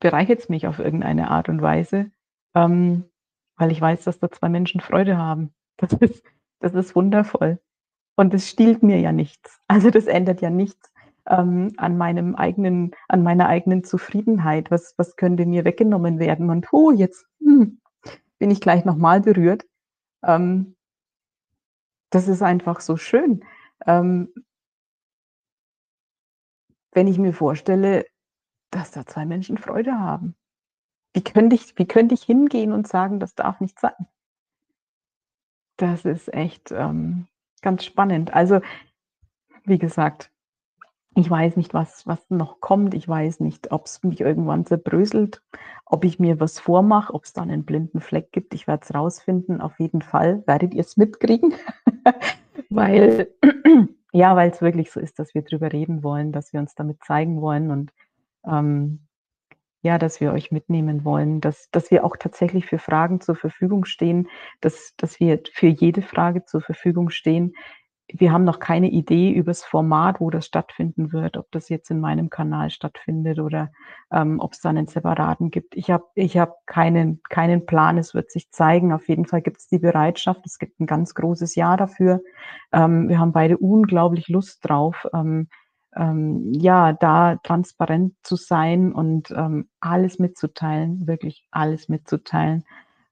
bereichert's 0.00 0.48
mich 0.48 0.66
auf 0.66 0.78
irgendeine 0.78 1.30
Art 1.30 1.48
und 1.48 1.62
Weise, 1.62 2.10
ähm, 2.54 3.04
weil 3.56 3.72
ich 3.72 3.80
weiß, 3.80 4.04
dass 4.04 4.18
da 4.18 4.30
2 4.30 4.48
Menschen 4.48 4.80
Freude 4.80 5.18
haben. 5.18 5.52
Das 5.78 5.92
ist 5.94 6.24
das 6.60 6.74
ist 6.74 6.96
wundervoll. 6.96 7.60
Und 8.18 8.34
das 8.34 8.48
stiehlt 8.48 8.82
mir 8.82 8.98
ja 9.00 9.12
nichts. 9.12 9.60
Also, 9.70 9.90
das 9.90 10.06
ändert 10.06 10.40
ja 10.40 10.48
nichts, 10.50 10.90
ähm, 11.28 11.72
an 11.76 11.98
meinem 11.98 12.34
eigenen 12.34 12.90
an 13.08 13.22
meiner 13.22 13.46
eigenen 13.48 13.84
Zufriedenheit. 13.84 14.70
Was 14.70 14.94
was 14.96 15.14
könnte 15.16 15.44
mir 15.46 15.64
weggenommen 15.64 16.18
werden? 16.18 16.50
Und, 16.50 16.72
hu, 16.72 16.90
jetzt, 16.90 17.26
hm, 17.40 17.78
bin 18.38 18.50
ich 18.50 18.60
gleich 18.60 18.84
noch 18.86 18.96
mal 18.96 19.20
berührt. 19.22 19.64
Ähm 20.26 20.74
das 22.12 22.28
ist 22.28 22.42
einfach 22.42 22.80
so 22.80 22.96
schön. 22.96 23.44
Ähm 23.86 24.28
wenn 26.92 27.06
ich 27.06 27.18
mir 27.18 27.32
vorstelle, 27.32 28.04
dass 28.72 28.92
da 28.92 29.06
2 29.06 29.26
Menschen 29.26 29.58
Freude 29.58 29.98
haben. 29.98 30.36
Wie 31.14 31.24
könnte 31.24 31.56
ich 31.56 31.78
wie 31.78 31.86
könnte 31.88 32.14
ich 32.14 32.22
hingehen 32.24 32.72
und 32.72 32.88
sagen: 32.88 33.20
„Das 33.20 33.34
darf 33.34 33.60
nicht 33.60 33.80
sein?“ 33.80 33.94
Das 35.80 36.04
ist 36.04 36.34
echt, 36.34 36.72
ähm, 36.72 37.28
ganz 37.62 37.84
spannend. 37.84 38.34
Also, 38.34 38.60
wie 39.64 39.78
gesagt, 39.78 40.30
ich 41.16 41.30
weiß 41.30 41.56
nicht, 41.56 41.74
was 41.74 42.06
was 42.06 42.30
noch 42.30 42.60
kommt. 42.60 42.94
Ich 42.94 43.08
weiß 43.08 43.40
nicht, 43.40 43.72
ob's 43.72 44.02
mich 44.04 44.20
irgendwann 44.20 44.66
zerbröselt, 44.66 45.42
ob 45.86 46.04
ich 46.04 46.18
mir 46.20 46.40
was 46.40 46.60
vormache, 46.60 47.14
ob's 47.14 47.32
da 47.32 47.44
'nen 47.44 47.64
blinden 47.64 48.00
Fleck 48.00 48.32
gibt. 48.32 48.54
Ich 48.54 48.66
werde 48.68 48.84
es 48.84 48.94
rausfinden. 48.94 49.60
Auf 49.60 49.80
jeden 49.80 50.02
Fall 50.02 50.44
werdet 50.46 50.74
ihr's 50.74 50.96
mitkriegen, 50.96 51.54
weil 52.70 53.28
ja, 54.12 54.36
weil's 54.36 54.62
wirklich 54.62 54.90
so 54.92 55.00
ist, 55.00 55.18
dass 55.18 55.34
wir 55.34 55.42
drüber 55.42 55.72
reden 55.72 56.02
wollen, 56.04 56.32
dass 56.32 56.52
wir 56.52 56.60
uns 56.60 56.74
damit 56.74 57.02
zeigen 57.04 57.40
wollen 57.42 57.70
und, 57.70 57.92
ähm, 58.46 59.07
ja, 59.82 59.98
dass 59.98 60.20
wir 60.20 60.32
euch 60.32 60.50
mitnehmen 60.52 61.04
wollen, 61.04 61.40
dass 61.40 61.70
dass 61.70 61.90
wir 61.90 62.04
auch 62.04 62.16
tatsächlich 62.16 62.66
für 62.66 62.78
Fragen 62.78 63.20
zur 63.20 63.36
Verfügung 63.36 63.84
stehen, 63.84 64.28
dass 64.60 64.94
dass 64.96 65.20
wir 65.20 65.40
für 65.52 65.68
jede 65.68 66.02
Frage 66.02 66.44
zur 66.44 66.60
Verfügung 66.62 67.10
stehen. 67.10 67.54
Wir 68.12 68.32
haben 68.32 68.44
noch 68.44 68.58
keine 68.60 68.88
Idee 68.90 69.30
übers 69.32 69.64
Format, 69.64 70.20
wo 70.20 70.30
das 70.30 70.46
stattfinden 70.46 71.12
wird, 71.12 71.36
ob 71.36 71.50
das 71.52 71.68
jetzt 71.68 71.90
in 71.90 72.00
meinem 72.00 72.30
Kanal 72.30 72.70
stattfindet 72.70 73.38
oder, 73.38 73.70
ähm, 74.12 74.40
ob's 74.40 74.60
da 74.62 74.72
'nen 74.72 74.86
separaten 74.88 75.50
gibt. 75.50 75.76
Ich 75.76 75.90
habe 75.90 76.04
ich 76.14 76.38
habe 76.38 76.54
keinen 76.66 77.20
keinen 77.30 77.66
Plan. 77.66 77.98
Es 77.98 78.14
wird 78.14 78.30
sich 78.32 78.50
zeigen. 78.50 78.92
Auf 78.94 79.08
jeden 79.08 79.26
Fall 79.26 79.42
gibt's 79.42 79.68
die 79.68 79.78
Bereitschaft. 79.78 80.42
Es 80.46 80.58
gibt 80.58 80.80
'n 80.80 80.86
ganz 80.86 81.14
großes 81.14 81.54
Ja 81.56 81.76
dafür. 81.76 82.20
Ähm, 82.72 83.08
wir 83.10 83.18
haben 83.20 83.32
beide 83.32 83.58
unglaublich 83.58 84.28
Lust 84.28 84.60
drauf, 84.68 85.06
ähm, 85.14 85.48
ähm, 85.98 86.52
ja, 86.54 86.92
da 86.94 87.36
transparent 87.42 88.14
zu 88.22 88.36
sein 88.36 88.92
und, 88.92 89.30
ähm, 89.32 89.68
alles 89.80 90.18
mitzuteilen, 90.18 91.06
wirklich 91.06 91.46
alles 91.50 91.88
mitzuteilen, 91.88 92.64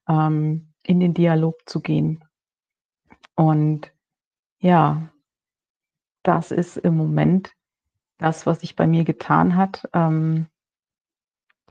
ähm, 0.09 0.73
in 0.83 0.99
den 0.99 1.13
Dialog 1.13 1.55
zu 1.67 1.81
gehen. 1.81 2.23
Und 3.35 3.91
ja 4.59 5.09
das 6.27 6.51
ist 6.51 6.77
im 6.77 6.97
Moment 6.97 7.53
das, 8.17 8.45
was 8.45 8.59
sich 8.59 8.75
bei 8.75 8.85
mir 8.85 9.05
getan 9.05 9.55
hat. 9.55 9.87
Ähm 9.93 10.47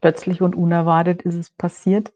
plötzlich 0.00 0.40
und 0.40 0.54
unerwartet 0.54 1.22
ist 1.22 1.34
es 1.34 1.50
passiert 1.50 2.12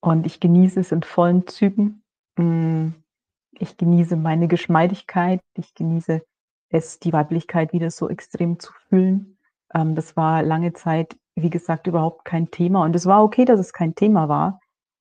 und 0.00 0.26
ich 0.26 0.40
genieße 0.40 0.80
es 0.80 0.92
in 0.92 1.02
vollen 1.02 1.46
Zügen. 1.46 2.02
Hm, 2.36 2.94
ich 3.52 3.76
genieße 3.76 4.16
meine 4.16 4.48
Geschmeidigkeit. 4.48 5.40
Ich 5.54 5.74
genieße 5.74 6.22
es, 6.70 6.98
die 7.00 7.12
Weiblichkeit 7.12 7.72
wieder 7.72 7.90
so 7.90 8.08
extrem 8.08 8.58
zu 8.60 8.72
fühlen. 8.88 9.38
Ähm, 9.74 9.94
das 9.94 10.16
war 10.16 10.42
lange 10.42 10.72
Zeit, 10.74 11.16
wie 11.36 11.50
gesagt, 11.50 11.86
überhaupt 11.86 12.24
kein 12.24 12.50
Thema 12.50 12.84
und 12.84 12.96
es 12.96 13.06
war 13.06 13.22
okay, 13.24 13.44
dass 13.44 13.60
es 13.60 13.72
kein 13.72 13.94
Thema 13.94 14.28
war. 14.28 14.60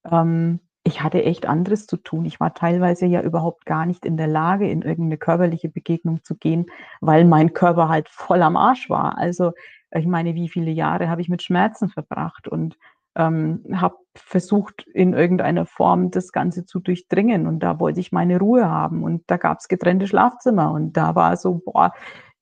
Ähm, 0.09 0.59
ich 0.83 1.01
hatte 1.01 1.23
echt 1.23 1.47
anderes 1.47 1.87
zu 1.87 1.97
tun. 1.97 2.25
Ich 2.25 2.39
war 2.39 2.53
teilweise 2.53 3.05
ja 3.07 3.21
überhaupt 3.21 3.65
gar 3.65 3.85
nicht 3.87 4.05
in 4.05 4.17
der 4.17 4.27
Lage, 4.27 4.69
in 4.69 4.81
irgend 4.83 5.09
'ne 5.09 5.17
körperliche 5.17 5.69
Begegnung 5.69 6.23
zu 6.23 6.35
gehen, 6.35 6.67
weil 7.01 7.25
mein 7.25 7.53
Körper 7.53 7.89
halt 7.89 8.09
voll 8.09 8.41
am 8.43 8.55
Arsch 8.57 8.89
war. 8.89 9.17
Also, 9.17 9.53
ich 9.91 10.05
meine, 10.07 10.35
wie 10.35 10.49
viele 10.49 10.71
Jahre 10.71 11.09
habe 11.09 11.21
ich 11.21 11.29
mit 11.29 11.41
Schmerzen 11.43 11.89
verbracht 11.89 12.47
und, 12.47 12.77
ähm, 13.15 13.63
habe 13.73 13.97
versucht, 14.15 14.87
in 14.93 15.13
irgendeiner 15.13 15.65
Form 15.65 16.11
das 16.11 16.31
Ganze 16.31 16.65
zu 16.65 16.79
durchdringen. 16.79 17.47
Und 17.47 17.59
da 17.59 17.79
wollte 17.79 17.99
ich 17.99 18.11
meine 18.11 18.39
Ruhe 18.39 18.69
haben. 18.69 19.03
Und 19.03 19.23
da 19.27 19.37
gab's 19.37 19.67
getrennte 19.67 20.07
Schlafzimmer. 20.07 20.71
Und 20.71 20.93
da 20.97 21.15
war 21.15 21.37
so: 21.37 21.61
„Boah, 21.65 21.93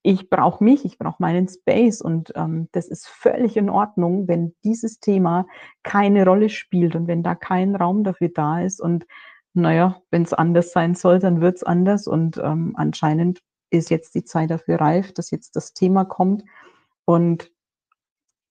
ich 0.04 0.30
brauche 0.30 0.64
mich, 0.64 0.86
ich 0.86 0.98
brauche 0.98 1.22
meinen 1.22 1.48
Space“ 1.48 2.02
und, 2.02 2.34
ähm, 2.36 2.68
das 2.74 2.88
ist 2.88 3.08
völlig 3.08 3.56
in 3.58 3.70
Ordnung, 3.70 4.28
wenn 4.28 4.54
dieses 4.64 5.00
Thema 5.00 5.46
keine 5.84 6.26
Rolle 6.26 6.50
spielt 6.50 6.96
und 6.96 7.08
wenn 7.08 7.24
da 7.24 7.36
kein 7.36 7.76
Raum 7.76 8.04
dafür 8.04 8.30
da 8.30 8.62
ist. 8.62 8.82
Und 8.82 9.06
na 9.54 9.74
ja, 9.74 10.02
wenn's 10.12 10.34
anders 10.34 10.72
sein 10.74 10.96
soll, 10.96 11.20
dann 11.20 11.42
wird's 11.42 11.64
anders. 11.64 12.08
Und, 12.08 12.38
ähm, 12.44 12.74
anscheinend 12.78 13.40
ist 13.72 13.90
jetzt 13.90 14.16
die 14.16 14.24
Zeit 14.26 14.52
dafür 14.52 14.82
reif, 14.82 15.14
dass 15.14 15.32
jetzt 15.32 15.56
das 15.56 15.74
Thema 15.74 16.06
kommt. 16.06 16.44
Und 17.06 17.52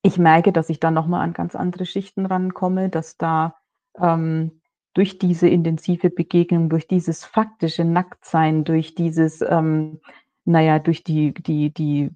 ich 0.03 0.19
merke, 0.19 0.53
dass 0.53 0.69
ich 0.71 0.81
da 0.81 0.91
noch 0.91 1.07
mal 1.07 1.23
an 1.23 1.33
ganz 1.35 1.55
andere 1.57 1.87
Schichten 1.87 2.27
rankomme, 2.27 2.88
dass 2.91 3.17
da, 3.19 3.57
ähm, 4.01 4.61
durch 4.95 5.19
diese 5.19 5.49
intensive 5.49 6.11
Begegnung, 6.11 6.69
durch 6.69 6.87
dieses 6.88 7.25
faktische 7.25 7.85
Nacktsein, 7.85 8.65
durch 8.65 8.95
dieses, 8.95 9.43
ähm 9.43 10.01
na 10.45 10.61
ja, 10.61 10.79
durch 10.81 11.05
die 11.05 11.33
die 11.35 11.73
die 11.73 12.11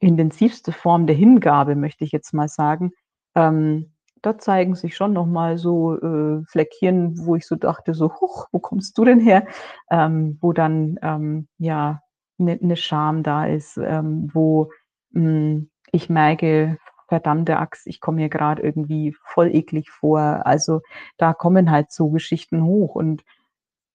intensivste 0.00 0.72
Form 0.72 1.06
der 1.08 1.16
Hingabe, 1.16 1.74
möchte 1.76 2.04
ich 2.04 2.12
jetzt 2.12 2.32
mal 2.34 2.48
sagen, 2.48 2.92
ähm, 3.34 3.92
da 4.22 4.38
zeigen 4.38 4.74
sich 4.76 4.96
schon 4.96 5.12
noch 5.12 5.26
mal 5.26 5.58
so, 5.58 5.96
äh, 6.00 6.42
Fleckchen, 6.46 7.18
wo 7.26 7.36
ich 7.36 7.46
so 7.46 7.56
dachte 7.56 7.94
so: 7.94 8.12
„Huch, 8.20 8.46
wo 8.52 8.60
kommst 8.60 8.96
du 8.98 9.04
denn 9.04 9.20
her?“ 9.20 9.46
Ähm, 9.90 10.38
wo 10.40 10.52
dann, 10.52 10.98
ähm, 11.02 11.48
ja, 11.58 12.00
'ne 12.38 12.58
'ne 12.62 12.76
Scham 12.76 13.22
da 13.24 13.46
ist, 13.46 13.76
ähm, 13.78 14.30
wo, 14.34 14.70
hm, 15.14 15.68
ich 15.92 16.08
merke: 16.10 16.78
„Verdammte 17.08 17.58
Axt, 17.58 17.86
ich 17.86 18.00
komme 18.00 18.16
mir 18.22 18.28
grad 18.28 18.58
irgendwie 18.60 19.14
voll 19.24 19.54
eklig 19.54 19.90
vor.“ 19.90 20.20
Also, 20.46 20.82
da 21.18 21.32
kommen 21.34 21.70
halt 21.70 21.92
so 21.92 22.10
Geschichten 22.10 22.64
hoch 22.64 22.94
und 22.94 23.24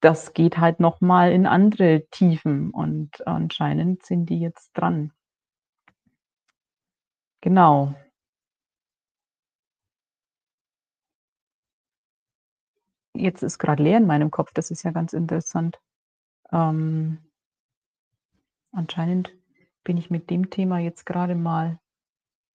das 0.02 0.34
geht 0.34 0.58
halt 0.60 0.80
noch 0.80 1.02
mal 1.02 1.32
in 1.32 1.48
andere 1.48 2.06
Tiefen 2.12 2.72
und 2.72 3.28
anscheinend 3.28 4.06
sind 4.06 4.28
die 4.30 4.40
jetzt 4.40 4.72
dran. 4.74 5.12
Genau. 7.44 7.96
Jetzt 13.16 13.42
ist 13.44 13.58
grad 13.60 13.80
leer 13.80 13.98
in 13.98 14.06
meinem 14.06 14.30
Kopf, 14.32 14.52
das 14.54 14.70
ist 14.72 14.84
ja 14.84 14.92
ganz 14.92 15.14
interessant. 15.14 15.80
Ähm 16.52 17.20
anscheinend 18.74 19.34
bin 19.84 19.98
ich 19.98 20.10
mit 20.12 20.30
dem 20.30 20.50
Thema 20.52 20.78
jetzt 20.80 21.06
grade 21.06 21.34
mal 21.36 21.80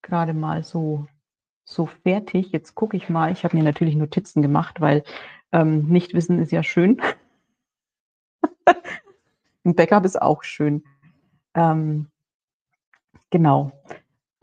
grade 0.05 0.35
mal 0.35 0.65
so 0.65 1.07
so 1.67 1.87
fertig. 1.87 2.53
Jetzt 2.53 2.75
gucke 2.77 2.97
ich 2.99 3.11
mal 3.11 3.33
ich 3.33 3.45
habe 3.45 3.57
mir 3.59 3.65
natürlich 3.65 3.97
Notizen 3.97 4.43
gemacht, 4.43 4.81
weil, 4.83 5.05
ähm, 5.53 5.87
Nichtwissen 5.89 6.41
ist 6.41 6.53
ja 6.53 6.63
schön. 6.65 7.01
'N 9.65 9.75
Backup 9.75 10.05
ist 10.05 10.21
auch 10.23 10.43
schön. 10.45 10.85
Ähm 11.55 12.09
genau. 13.33 13.73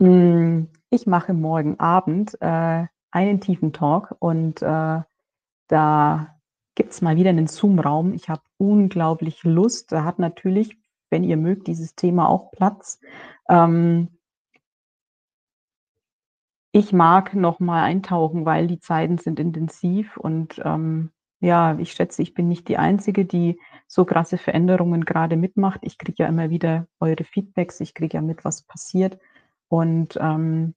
Hm, 0.00 0.68
ich 0.90 1.06
mache 1.06 1.32
morgen 1.34 1.78
Abend, 1.80 2.36
äh, 2.40 2.86
einen 3.10 3.40
tiefen 3.40 3.72
Talk 3.72 4.14
und, 4.18 4.62
äh, 4.62 5.00
da 5.68 6.36
gibt's 6.76 7.02
mal 7.02 7.16
wieder 7.16 7.32
'nen 7.32 7.48
Zoom-Raum. 7.48 8.14
Ich 8.14 8.28
habe 8.30 8.42
unglaublich 8.58 9.44
Lust. 9.44 9.92
Da 9.92 10.04
hat 10.04 10.18
natürlich, 10.18 10.78
wenn 11.10 11.24
ihr 11.24 11.36
mögt, 11.38 11.66
dieses 11.68 11.94
Thema 11.96 12.28
auch 12.28 12.52
Platz. 12.52 13.00
Ähm 13.48 14.08
ich 16.72 16.92
mag 16.92 17.34
noch 17.34 17.60
mal 17.60 17.82
eintauchen, 17.84 18.44
weil 18.46 18.66
die 18.66 18.80
Zeiten 18.80 19.18
sind 19.18 19.38
intensiv 19.40 20.16
und, 20.16 20.60
ähm, 20.64 21.10
ja, 21.40 21.76
ich 21.78 21.92
schätze, 21.92 22.22
ich 22.22 22.34
bin 22.34 22.48
nicht 22.48 22.68
die 22.68 22.78
Einzige, 22.78 23.24
die 23.24 23.58
so 23.88 24.04
krasse 24.04 24.38
Veränderungen 24.38 25.04
grade 25.04 25.36
mitmacht. 25.36 25.80
Ich 25.82 25.98
kriege 25.98 26.22
ja 26.22 26.28
immer 26.28 26.50
wieder 26.50 26.86
eure 27.00 27.24
Feedbacks, 27.24 27.80
ich 27.80 27.94
kriege 27.94 28.16
ja 28.16 28.22
mit, 28.22 28.44
was 28.44 28.62
passiert 28.62 29.18
und, 29.68 30.16
ähm, 30.20 30.74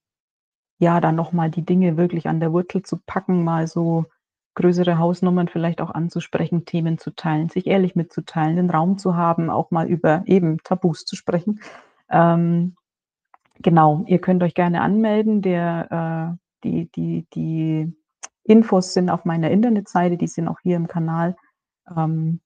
ja, 0.78 1.00
dann 1.00 1.16
noch 1.16 1.32
mal 1.32 1.50
die 1.50 1.64
Dinge 1.64 1.96
wirklich 1.96 2.28
an 2.28 2.40
der 2.40 2.52
Wurzel 2.52 2.82
zu 2.82 2.98
packen, 3.06 3.44
mal 3.44 3.66
so 3.66 4.06
größere 4.54 4.98
Hausnummern 4.98 5.48
vielleicht 5.48 5.80
auch 5.80 5.90
anzusprechen, 5.90 6.64
Themen 6.66 6.98
zu 6.98 7.10
teilen, 7.14 7.48
sich 7.50 7.66
ehrlich 7.66 7.94
mitzuteilen, 7.96 8.56
den 8.56 8.70
Raum 8.70 8.98
zu 8.98 9.16
haben, 9.16 9.50
auch 9.50 9.70
mal 9.70 9.86
über 9.88 10.22
eben 10.26 10.58
Tabus 10.64 11.04
zu 11.04 11.16
sprechen. 11.16 11.60
Ähm, 12.10 12.76
genau, 13.62 14.04
ihr 14.06 14.18
könnt 14.20 14.42
euch 14.42 14.54
gerne 14.54 14.80
anmelden. 14.82 15.42
Der, 15.42 16.34
äh 16.34 16.42
die 16.64 16.90
die 16.92 17.26
die 17.34 17.92
Infos 18.44 18.94
sind 18.94 19.10
auf 19.10 19.24
meiner 19.24 19.50
Internetseite, 19.50 20.16
die 20.16 20.26
sind 20.28 20.48
auch 20.48 20.58
hier 20.62 20.76
im 20.76 20.88
Kanal. 20.88 21.36
Ähm 21.96 22.40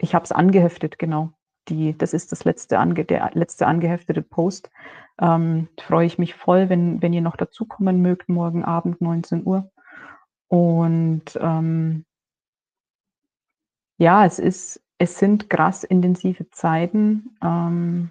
ich 0.00 0.14
habe 0.14 0.24
es 0.24 0.32
angeheftet, 0.32 0.98
genau. 0.98 1.32
Die 1.68 1.96
das 1.96 2.14
ist 2.14 2.32
das 2.32 2.44
letzte 2.44 2.78
ange 2.78 3.04
der 3.04 3.30
letzte 3.34 3.66
angeheftete 3.66 4.22
Post. 4.22 4.70
Ähm, 5.20 5.68
freue 5.80 6.06
ich 6.06 6.18
mich 6.18 6.34
voll, 6.34 6.68
wenn 6.70 7.02
wenn 7.02 7.12
ihr 7.12 7.20
noch 7.20 7.36
dazukommen 7.36 8.00
mögt, 8.00 8.28
morgen 8.28 8.64
Abend 8.64 9.00
19:00. 9.00 9.70
Und, 10.48 11.38
ähm 11.40 12.04
ja, 14.00 14.24
es 14.24 14.38
ist 14.38 14.80
es 14.98 15.18
sind 15.18 15.50
krass 15.50 15.82
intensive 15.84 16.48
Zeiten, 16.50 17.36
ähm 17.42 18.10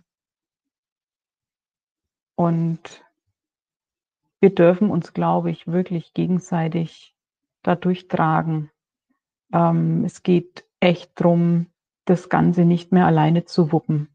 und 2.38 3.04
wir 4.40 4.54
dürfen 4.54 4.90
uns, 4.90 5.14
glaube 5.14 5.50
ich, 5.52 5.68
wirklich 5.68 6.14
gegenseitig 6.14 7.16
da 7.64 7.76
durchtragen. 7.76 8.70
Ähm, 9.54 10.04
es 10.06 10.24
geht 10.24 10.66
echt 10.80 11.12
drum, 11.16 11.68
das 12.06 12.30
Ganze 12.30 12.66
nicht 12.66 12.92
mehr 12.92 13.06
alleine 13.06 13.46
zu 13.46 13.72
wuppen 13.72 14.10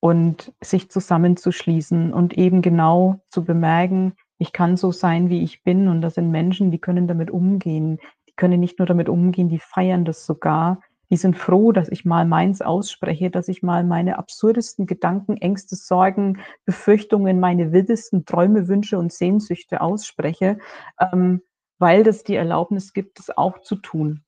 und 0.00 0.52
sich 0.62 0.90
zusammenzuschließen 0.90 2.12
und 2.12 2.34
eben 2.38 2.62
genau 2.62 3.20
zu 3.28 3.44
bemerken: 3.44 4.14
„Ich 4.38 4.52
kann 4.52 4.76
so 4.76 4.92
sein, 4.92 5.30
wie 5.30 5.42
ich 5.42 5.62
bin 5.64 5.88
und 5.88 6.02
das 6.02 6.14
sind 6.16 6.30
Menschen, 6.30 6.70
die 6.70 6.80
können 6.80 7.08
damit 7.08 7.30
umgehen.“ 7.30 7.98
Die 8.28 8.34
können 8.36 8.60
nicht 8.60 8.78
nur 8.78 8.86
damit 8.86 9.08
umgehen, 9.08 9.48
die 9.48 9.60
feiern 9.60 10.04
das 10.04 10.26
sogar. 10.26 10.80
Die 11.10 11.16
sind 11.16 11.36
froh, 11.36 11.72
dass 11.72 11.88
ich 11.88 12.04
mal 12.04 12.26
meins 12.26 12.62
ausspreche, 12.62 13.30
dass 13.30 13.48
ich 13.48 13.62
mal 13.62 13.84
meine 13.84 14.18
absurdesten 14.18 14.86
Gedanken, 14.86 15.36
Ängste, 15.36 15.76
Sorgen, 15.76 16.40
Befürchtungen, 16.64 17.38
meine 17.38 17.72
wildesten 17.72 18.24
Träume, 18.24 18.66
Wünsche 18.68 18.98
und 18.98 19.12
Sehnsüchte 19.12 19.80
ausspreche, 19.80 20.58
ähm, 21.00 21.42
weil 21.78 22.02
das 22.02 22.24
die 22.24 22.34
Erlaubnis 22.34 22.92
gibt, 22.92 23.18
das 23.18 23.36
auch 23.36 23.60
zu 23.60 23.76
tun. 23.76 24.24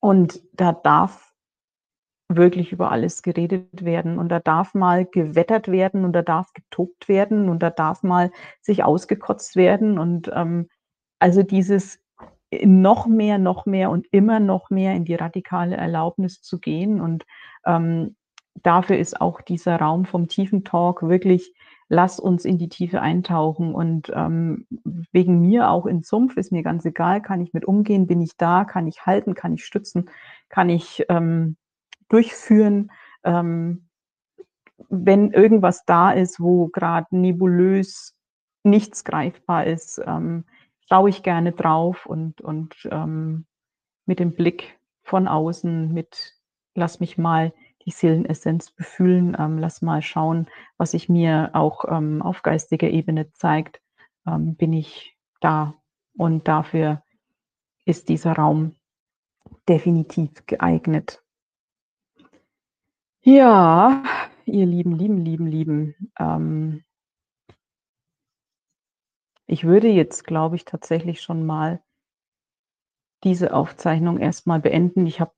Und 0.00 0.42
da 0.52 0.72
darf 0.72 1.32
wirklich 2.28 2.72
über 2.72 2.90
alles 2.90 3.22
geredet 3.22 3.84
werden 3.84 4.18
und 4.18 4.28
da 4.30 4.40
darf 4.40 4.74
mal 4.74 5.04
gewettert 5.06 5.68
werden 5.68 6.04
und 6.04 6.12
da 6.12 6.22
darf 6.22 6.52
getobt 6.54 7.08
werden 7.08 7.48
und 7.48 7.62
da 7.62 7.70
darf 7.70 8.02
mal 8.02 8.30
sich 8.62 8.82
ausgekotzt 8.82 9.56
werden 9.56 9.98
und, 9.98 10.30
ähm, 10.34 10.68
also 11.20 11.42
dieses 11.42 12.00
noch 12.64 13.06
mehr, 13.06 13.38
noch 13.38 13.66
mehr 13.66 13.90
und 13.90 14.06
immer 14.12 14.40
noch 14.40 14.70
mehr 14.70 14.94
in 14.94 15.04
die 15.04 15.14
radikale 15.14 15.76
Erlaubnis 15.76 16.40
zu 16.42 16.58
gehen 16.60 17.00
und, 17.00 17.26
ähm, 17.66 18.16
dafür 18.62 18.98
ist 18.98 19.20
auch 19.20 19.40
dieser 19.42 19.76
Raum 19.80 20.04
vom 20.04 20.28
tiefen 20.28 20.64
Talk 20.64 21.02
wirklich: 21.02 21.52
„Lass 21.88 22.20
uns 22.20 22.44
in 22.44 22.58
die 22.58 22.68
Tiefe 22.68 23.00
eintauchen“ 23.02 23.74
und, 23.74 24.10
ähm, 24.14 24.66
wegen 25.12 25.40
mir 25.40 25.70
auch 25.70 25.86
in 25.86 26.02
Sumpf, 26.04 26.36
ist 26.36 26.52
mir 26.52 26.62
ganz 26.62 26.84
egal, 26.84 27.20
kann 27.22 27.40
ich 27.40 27.52
mit 27.54 27.64
umgehen, 27.66 28.06
bin 28.06 28.20
ich 28.22 28.36
da, 28.36 28.64
kann 28.64 28.86
ich 28.86 29.06
halten, 29.06 29.34
kann 29.34 29.54
ich 29.54 29.64
stützen, 29.64 30.10
kann 30.48 30.68
ich, 30.70 31.04
ähm, 31.08 31.56
durchführen. 32.08 32.90
Ähm, 33.24 33.88
wenn 34.88 35.30
irgendwas 35.32 35.84
da 35.86 36.12
ist, 36.12 36.40
wo 36.40 36.68
grad 36.68 37.12
nebulös 37.12 38.14
nichts 38.64 39.04
greifbar 39.04 39.66
ist, 39.66 40.00
ähm, 40.06 40.44
schaue 40.88 41.10
ich 41.10 41.22
gerne 41.22 41.52
drauf 41.52 42.06
und 42.06 42.40
und, 42.40 42.88
ähm, 42.90 43.46
mit 44.06 44.18
dem 44.20 44.34
Blick 44.34 44.78
von 45.02 45.28
außen 45.28 45.92
mit 45.92 46.34
lass 46.74 47.00
mich 47.00 47.18
mal 47.18 47.52
die 47.84 47.90
Seelenessenz 47.90 48.70
befühlen, 48.70 49.36
ähm, 49.38 49.58
lass 49.58 49.82
mal 49.82 50.02
schauen, 50.02 50.48
was 50.78 50.92
sich 50.92 51.08
mir 51.08 51.50
auch, 51.52 51.84
ähm, 51.88 52.22
auf 52.22 52.42
geistiger 52.42 52.88
Ebene 52.88 53.30
zeigt, 53.32 53.80
ähm, 54.26 54.56
bin 54.56 54.72
ich 54.72 55.16
da 55.40 55.74
und 56.16 56.48
dafür 56.48 57.02
ist 57.84 58.08
dieser 58.08 58.32
Raum 58.32 58.76
definitiv 59.68 60.46
geeignet. 60.46 61.22
Ja, 63.22 64.02
ihr 64.46 64.66
Lieben, 64.66 64.96
Lieben, 64.98 65.18
Lieben, 65.18 65.46
Lieben, 65.46 66.12
ähm 66.18 66.84
ich 69.54 69.64
würde 69.64 69.86
jetzt, 69.86 70.24
glaube 70.24 70.56
ich, 70.56 70.64
tatsächlich 70.64 71.22
schon 71.22 71.46
mal 71.46 71.80
diese 73.22 73.54
Aufzeichnung 73.54 74.18
erst 74.18 74.48
mal 74.48 74.58
beenden. 74.58 75.06
Ich 75.06 75.20
habe 75.20 75.30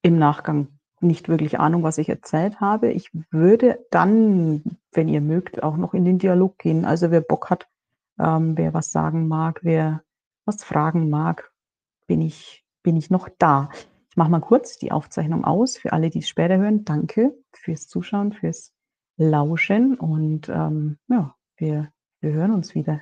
im 0.00 0.18
Nachgang 0.18 0.68
nicht 1.00 1.28
wirklich 1.28 1.60
Ahnung, 1.60 1.82
was 1.82 1.98
ich 1.98 2.08
erzählt 2.08 2.60
habe. 2.60 2.90
Ich 2.90 3.10
würde 3.30 3.86
dann, 3.90 4.62
wenn 4.92 5.08
ihr 5.08 5.20
mögt, 5.20 5.62
auch 5.62 5.76
noch 5.76 5.92
in 5.92 6.06
den 6.06 6.18
Dialog 6.18 6.56
gehen. 6.58 6.86
Also, 6.86 7.10
wer 7.10 7.20
Bock 7.20 7.50
hat, 7.50 7.68
Ähm, 8.18 8.56
wer 8.56 8.72
was 8.74 8.90
sagen 8.90 9.28
mag, 9.28 9.60
wer 9.62 10.02
was 10.46 10.64
fragen 10.64 11.10
mag, 11.10 11.52
bin 12.08 12.20
ich 12.22 12.64
bin 12.82 12.96
ich 12.96 13.10
noch 13.10 13.28
da. 13.38 13.68
Ich 14.10 14.16
mache 14.16 14.30
mal 14.30 14.40
kurz 14.40 14.78
die 14.78 14.92
Aufzeichnung 14.92 15.44
aus 15.44 15.76
für 15.76 15.92
alle, 15.92 16.08
die's 16.10 16.28
später 16.28 16.56
hören. 16.58 16.84
Danke 16.84 17.36
fürs 17.52 17.86
Zuschauen, 17.86 18.32
fürs 18.32 18.72
Lauschen 19.18 19.94
und, 19.98 20.48
ähm, 20.48 20.98
ja, 21.08 21.36
wir 21.58 21.92
wir 22.20 22.32
hören 22.32 22.52
uns 22.52 22.74
wieder 22.74 23.00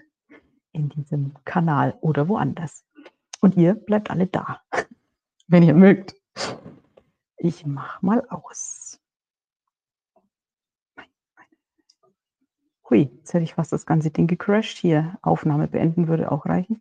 in 0.76 0.90
diesem 0.90 1.34
Kanal 1.44 1.96
oder 2.00 2.28
woanders. 2.28 2.84
Und 3.40 3.56
ihr 3.56 3.74
bleibt 3.74 4.10
alle 4.10 4.26
da, 4.26 4.60
wenn 5.48 5.62
ihr 5.62 5.74
mögt. 5.74 6.14
Ich 7.38 7.66
mache 7.66 8.04
mal 8.04 8.26
aus. 8.28 9.00
Hui, 12.88 13.10
jetzt 13.18 13.34
hätte 13.34 13.44
ich 13.44 13.54
fast 13.54 13.72
das 13.72 13.84
ganze 13.84 14.10
Ding 14.10 14.26
gecrashed. 14.26 14.78
Hier, 14.78 15.18
Aufnahme 15.22 15.66
beenden 15.66 16.06
würde 16.06 16.30
auch 16.30 16.46
reichen. 16.46 16.80